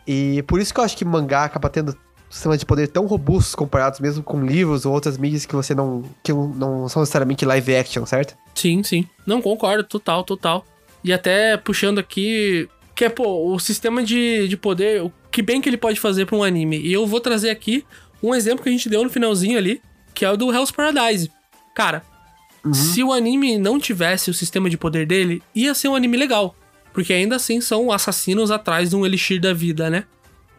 [0.07, 1.95] E por isso que eu acho que mangá acaba tendo
[2.29, 6.03] sistemas de poder tão robustos comparados mesmo com livros ou outras mídias que você não.
[6.23, 8.35] que não são necessariamente live action, certo?
[8.55, 9.07] Sim, sim.
[9.25, 10.65] Não concordo, total, total.
[11.03, 15.61] E até puxando aqui, que é, pô, o sistema de, de poder, o que bem
[15.61, 16.79] que ele pode fazer pra um anime.
[16.79, 17.85] E eu vou trazer aqui
[18.21, 19.81] um exemplo que a gente deu no finalzinho ali,
[20.13, 21.31] que é o do Hell's Paradise.
[21.75, 22.03] Cara,
[22.71, 26.55] se o anime não tivesse o sistema de poder dele, ia ser um anime legal.
[26.93, 30.05] Porque ainda assim são assassinos atrás de um elixir da vida, né?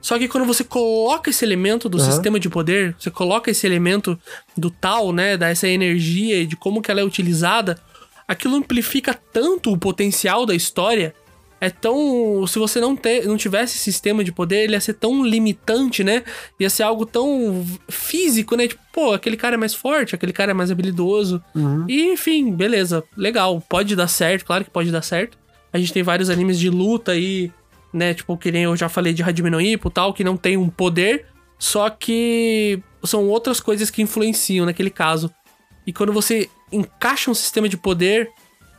[0.05, 2.11] Só que quando você coloca esse elemento do Aham.
[2.11, 4.19] sistema de poder, você coloca esse elemento
[4.55, 7.81] do tal, né, dessa energia e de como que ela é utilizada,
[8.29, 11.15] aquilo amplifica tanto o potencial da história.
[11.59, 14.93] É tão, se você não ter, não tivesse esse sistema de poder, ele ia ser
[14.93, 16.23] tão limitante, né?
[16.61, 18.69] Ia ser algo tão físico, né?
[18.69, 21.43] Tipo, pô, aquele cara é mais forte, aquele cara é mais habilidoso.
[21.89, 25.39] E, enfim, beleza, legal, pode dar certo, claro que pode dar certo.
[25.75, 27.51] A gente tem vários animes de luta aí,
[27.93, 28.15] né?
[28.15, 29.61] Tipo, que nem eu já falei de Hajime no
[29.91, 31.27] tal, que não tem um poder,
[31.59, 35.35] só que são outras coisas que influenciam naquele caso.
[35.85, 38.31] E quando você encaixa um sistema de poder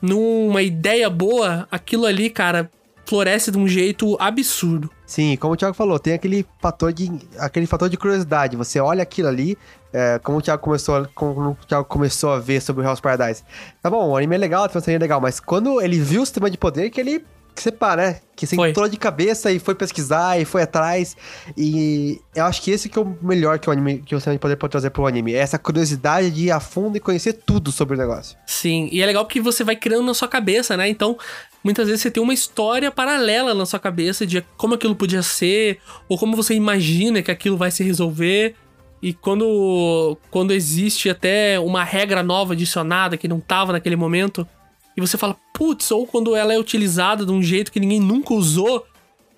[0.02, 2.72] numa ideia boa, aquilo ali, cara,
[3.06, 4.90] floresce de um jeito absurdo.
[5.06, 8.56] Sim, como o Thiago falou, tem aquele fator de, aquele fator de curiosidade.
[8.58, 9.58] Você olha aquilo ali,
[9.94, 13.00] é, como o Thiago começou, a- como o Thiago começou a ver sobre o House
[13.00, 13.44] Paradise.
[13.82, 16.26] Tá bom, o anime é legal, a transferência é legal, mas quando ele viu o
[16.26, 18.20] sistema de poder, que ele que separa, né?
[18.36, 18.70] Que você Foi.
[18.72, 21.16] entrou de cabeça e foi pesquisar e foi atrás.
[21.56, 24.36] E eu acho que esse que é o melhor que o anime, que o sistema
[24.36, 25.34] de poder pode trazer pro anime.
[25.34, 28.38] É essa curiosidade de ir a fundo e conhecer tudo sobre o negócio.
[28.46, 30.90] Sim, e é legal porque você vai criando na sua cabeça, né?
[30.90, 31.18] Então,
[31.66, 35.80] muitas vezes você tem uma história paralela na sua cabeça de como aquilo podia ser,
[36.08, 38.54] ou como você imagina que aquilo vai se resolver.
[39.02, 44.48] E quando, quando existe até uma regra nova adicionada que não tava naquele momento,
[44.96, 48.36] e você fala, putz, ou quando ela é utilizada de um jeito que ninguém nunca
[48.36, 48.86] usou,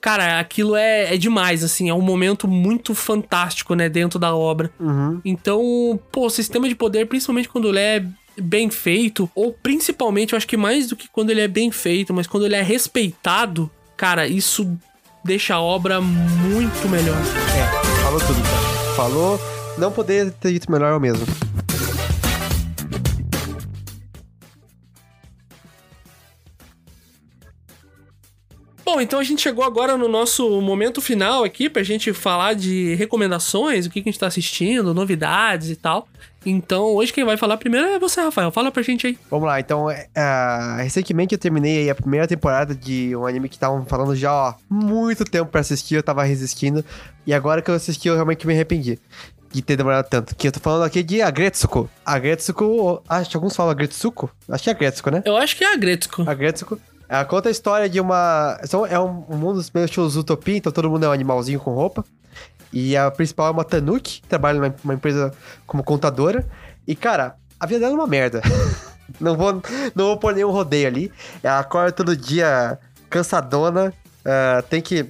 [0.01, 4.69] cara, aquilo é, é demais, assim, é um momento muito fantástico, né, dentro da obra.
[4.78, 5.21] Uhum.
[5.23, 8.05] Então, pô, o sistema de poder, principalmente quando ele é
[8.39, 12.13] bem feito, ou principalmente, eu acho que mais do que quando ele é bem feito,
[12.13, 14.77] mas quando ele é respeitado, cara, isso
[15.23, 17.17] deixa a obra muito melhor.
[17.17, 18.95] É, falou tudo, cara.
[18.95, 19.39] Falou,
[19.77, 21.25] não poderia ter dito melhor eu mesmo.
[28.88, 32.95] Bom, então a gente chegou agora no nosso momento final aqui pra gente falar de
[32.95, 36.07] recomendações, o que, que a gente tá assistindo, novidades e tal.
[36.49, 38.49] Então, hoje quem vai falar primeiro é você, Rafael.
[38.51, 39.19] Fala pra gente aí.
[39.29, 43.55] Vamos lá, então, ah, recentemente eu terminei aí a primeira temporada de um anime que
[43.55, 46.85] estavam falando já, ó, muito tempo pra assistir, eu tava resistindo,
[47.25, 48.97] e agora que eu assisti eu realmente me arrependi
[49.51, 50.33] de ter demorado tanto.
[50.35, 51.89] Que eu tô falando aqui de Agretsuko.
[52.05, 55.23] Agretsuko, acho que alguns falam Agretsuko, acho que é Agretsuko, né?
[55.25, 56.29] Eu acho que é a Gretzko.
[56.29, 56.79] Agretsuko.
[57.09, 58.57] Ela conta a história de uma...
[58.89, 62.05] É um, um mundo meio estilo Zootopia, então todo mundo é um animalzinho com roupa.
[62.72, 65.34] E a principal é uma Tanuki, trabalha numa, empresa
[65.65, 66.45] como contadora.
[66.88, 68.41] E, cara, a vida dela é uma merda.
[69.20, 69.61] não, vou,
[69.95, 71.11] não vou pôr nenhum rodeio ali.
[71.41, 72.78] Ela acorda todo dia
[73.09, 73.93] cansadona,
[74.26, 75.05] Ah, tem que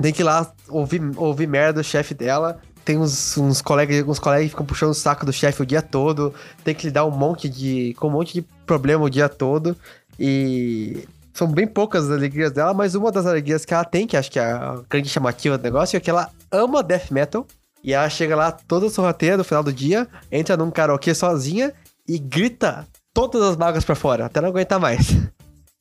[0.00, 2.60] tem que ir lá ouvir, ouvir merda do chefe dela.
[2.84, 5.82] Tem uns, uns, colegas, uns colegas que ficam puxando o saco do chefe o dia
[5.82, 6.34] todo.
[6.64, 9.76] Tem que lidar um monte de, com um monte de problema o dia todo.
[10.18, 14.16] E são bem poucas as alegrias dela, mas uma das alegrias que ela tem, que
[14.16, 17.46] acho que é a grande chamativa do negócio, é que ela ama death metal.
[17.84, 21.72] E ela chega lá toda sorrateira no final do dia, entra num karaokê sozinha
[22.06, 25.16] e grita todas as mágoas pra fora, até não aguentar mais.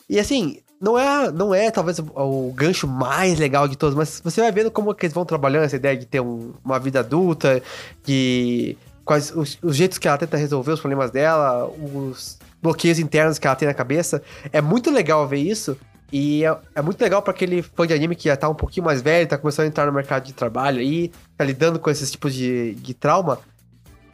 [0.09, 4.19] E assim, não é, não é talvez o, o gancho mais legal de todos, mas
[4.23, 7.01] você vai vendo como que eles vão trabalhando essa ideia de ter um- uma vida
[7.01, 7.61] adulta,
[8.03, 8.75] de
[9.05, 13.47] quais os, os jeitos que ela tenta resolver os problemas dela, os bloqueios internos que
[13.47, 14.21] ela tem na cabeça.
[14.51, 15.77] É muito legal ver isso.
[16.11, 18.85] E é, é muito legal pra aquele fã de anime que já tá um pouquinho
[18.85, 22.11] mais velho, tá começando a entrar no mercado de trabalho aí, tá lidando com esses
[22.11, 23.39] tipos de, de trauma.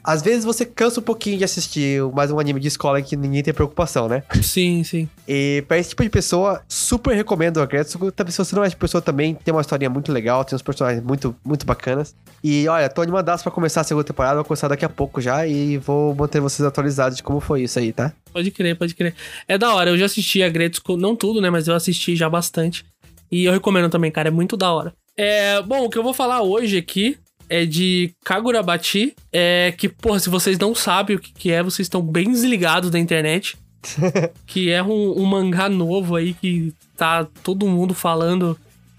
[0.08, 3.44] Às vezes você cansa um pouquinho de assistir mais um anime de escola que ninguém
[3.44, 4.24] tem preocupação, né?
[4.42, 5.10] Sim, sim.
[5.28, 8.10] E pra esse tipo de pessoa, super recomendo a Gretsuko.
[8.10, 10.62] Também, se você não é esse pessoa também, tem uma historinha muito legal, tem uns
[10.62, 12.16] personagens muito, muito bacanas.
[12.42, 15.46] E olha, tô animadaço pra começar a segunda temporada, vou começar daqui a pouco já
[15.46, 18.14] e vou manter vocês atualizados de como foi isso aí, tá?
[18.32, 19.14] Pode crer, pode crer.
[19.46, 21.50] É da hora, eu já assisti a Gretzko, não tudo, né?
[21.50, 22.86] Mas eu assisti já bastante.
[23.30, 24.94] E eu recomendo também, cara, é muito da hora.
[25.18, 27.18] É, bom, o que eu vou falar hoje aqui
[27.50, 29.16] é de Kagurabachi.
[29.32, 32.90] É que, porra, se vocês não sabem o que, que é, vocês estão bem desligados
[32.90, 33.58] da internet.
[34.46, 38.58] que é um, um mangá novo aí que tá todo mundo falando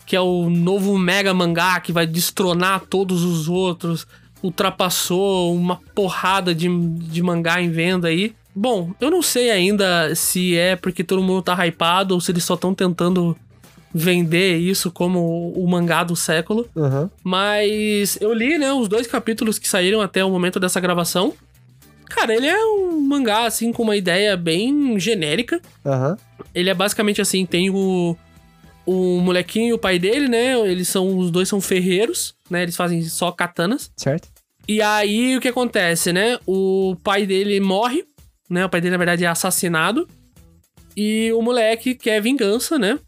[0.09, 4.07] que é o novo mega mangá que vai destronar todos os outros.
[4.43, 8.35] Ultrapassou uma porrada de, de mangá em venda aí.
[8.57, 12.43] Bom, eu não sei ainda se é porque todo mundo tá hypado ou se eles
[12.43, 13.37] só estão tentando
[13.93, 16.69] vender isso como o mangá do século.
[16.77, 17.11] Aham.
[17.23, 21.35] Mas eu li, né, os dois capítulos que saíram até o momento dessa gravação.
[22.09, 25.61] Cara, ele é um mangá, assim, com uma ideia bem genérica.
[25.85, 26.17] Aham.
[26.55, 28.17] Ele é basicamente assim, tem o,
[28.87, 30.59] o molequinho e o pai dele, né?
[30.69, 32.63] Eles são, os dois são ferreiros, né?
[32.63, 33.91] Eles fazem só katanas.
[33.97, 34.29] Certo?
[34.67, 36.39] E aí o que acontece, né?
[36.47, 38.05] O pai dele morre,
[38.51, 38.65] né?
[38.65, 40.09] O pai dele, na verdade, é assassinado.
[40.97, 42.99] E o moleque quer vingança, né?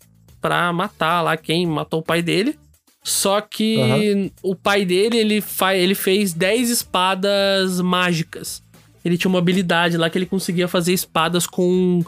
[0.41, 2.59] Pra matar lá quem matou o pai dele.
[3.03, 8.63] Só que o pai dele, ele, fa ele fez 10 espadas mágicas.
[9.05, 12.05] Ele tinha uma habilidade lá que ele conseguia fazer espadas com,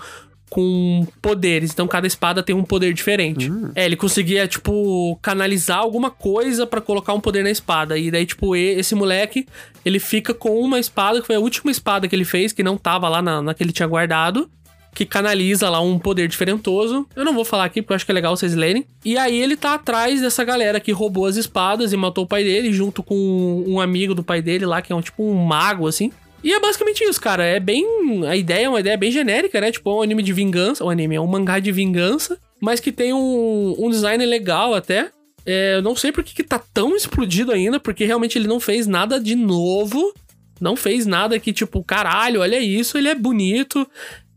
[0.50, 1.72] com poderes.
[1.72, 3.50] Então cada espada tem um poder diferente.
[3.74, 7.96] É, ele conseguia, tipo, canalizar alguma coisa pra colocar um poder na espada.
[7.96, 9.46] E daí, tipo, esse moleque,
[9.84, 12.76] ele fica com uma espada, que foi a última espada que ele fez, que não
[12.76, 14.50] tava lá na, na que ele tinha guardado.
[14.94, 17.06] Que canaliza lá um poder diferentoso.
[17.16, 18.86] Eu não vou falar aqui porque eu acho que é legal vocês lerem.
[19.04, 22.44] E aí ele tá atrás dessa galera que roubou as espadas e matou o pai
[22.44, 25.86] dele, junto com um amigo do pai dele lá, que é um tipo um mago,
[25.86, 26.12] assim.
[26.44, 27.44] E é basicamente isso, cara.
[27.44, 27.86] É bem.
[28.26, 29.70] A ideia é uma ideia bem genérica, né?
[29.70, 30.84] Tipo, é um anime de vingança.
[30.84, 32.38] Um anime, é um mangá de vingança.
[32.60, 35.10] Mas que tem um, um design legal até.
[35.44, 38.60] É, eu não sei por que, que tá tão explodido ainda, porque realmente ele não
[38.60, 40.12] fez nada de novo.
[40.60, 43.88] Não fez nada que, tipo, caralho, olha isso, ele é bonito.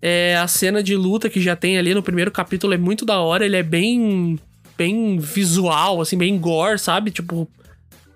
[0.07, 3.19] É, a cena de luta que já tem ali no primeiro capítulo é muito da
[3.19, 3.43] hora.
[3.43, 4.37] Ele é bem.
[4.77, 7.09] bem visual, assim, bem gore, sabe?
[7.09, 7.47] Tipo,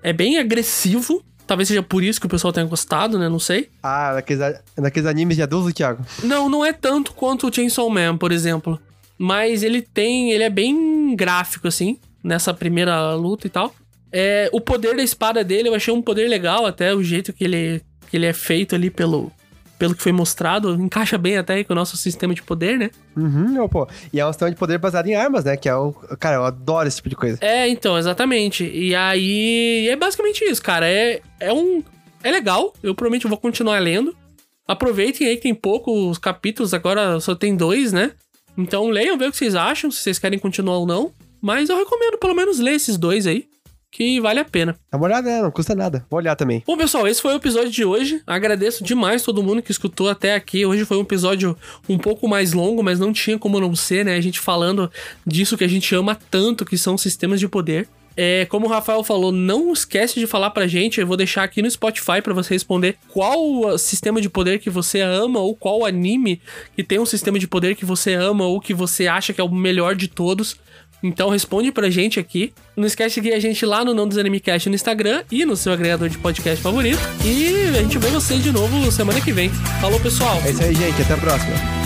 [0.04, 1.24] é bem agressivo.
[1.48, 3.28] Talvez seja por isso que o pessoal tenha gostado, né?
[3.28, 3.70] Não sei.
[3.82, 6.06] Ah, naqueles, a- naqueles animes de adulto, Thiago.
[6.24, 8.80] Não, não é tanto quanto o Chainsaw Man, por exemplo.
[9.18, 10.32] Mas ele tem.
[10.32, 13.74] Ele é bem gráfico, assim, nessa primeira luta e tal.
[14.12, 17.44] É, o poder da espada dele, eu achei um poder legal, até o jeito que
[17.44, 17.82] ele,
[18.12, 19.32] que ele é feito ali pelo,
[19.80, 20.76] pelo que foi mostrado.
[20.76, 22.92] Encaixa bem até aí com o nosso sistema de poder, né?
[23.16, 23.88] Uhum, não, pô.
[24.14, 25.56] E é um sistema de poder baseado em armas, né?
[25.56, 25.94] Que é o.
[26.20, 27.38] Cara, eu adoro esse tipo de coisa.
[27.42, 28.64] É, então, exatamente.
[28.66, 30.88] E aí é basicamente isso, cara.
[30.88, 31.82] É, é um.
[32.22, 32.74] É legal.
[32.84, 34.16] Eu provavelmente vou continuar lendo.
[34.68, 38.12] Aproveitem aí que tem poucos capítulos, agora só tem dois, né?
[38.56, 41.12] Então leiam, ver o que vocês acham, se vocês querem continuar ou não.
[41.42, 43.48] Mas eu recomendo pelo menos ler esses dois aí,
[43.92, 44.76] que vale a pena.
[44.92, 45.42] Dá uma olhada, né?
[45.42, 46.06] Não custa nada.
[46.10, 46.64] Vou olhar também.
[46.66, 48.22] Bom, pessoal, esse foi o episódio de hoje.
[48.26, 50.66] Agradeço demais todo mundo que escutou até aqui.
[50.66, 54.16] Hoje foi um episódio um pouco mais longo, mas não tinha como não ser, né?
[54.16, 54.92] A gente falando
[55.26, 57.88] disso que a gente ama tanto, que são sistemas de poder.
[58.22, 61.00] É, como o Rafael falou, não esquece de falar pra gente.
[61.00, 65.00] Eu vou deixar aqui no Spotify pra você responder qual sistema de poder que você
[65.00, 66.42] ama ou qual anime
[66.76, 69.44] que tem um sistema de poder que você ama ou que você acha que é
[69.44, 70.58] o melhor de todos.
[71.02, 72.54] Então responde pra gente aqui.
[72.76, 75.74] Não esquece de seguir a gente lá no Não Desanimecast no Instagram e no seu
[75.74, 77.00] agregador de podcast favorito.
[77.24, 79.50] E a gente vê vocês de novo semana que vem.
[79.82, 80.42] Falou, pessoal!
[80.46, 81.02] É isso aí, gente.
[81.02, 81.79] Até a próxima.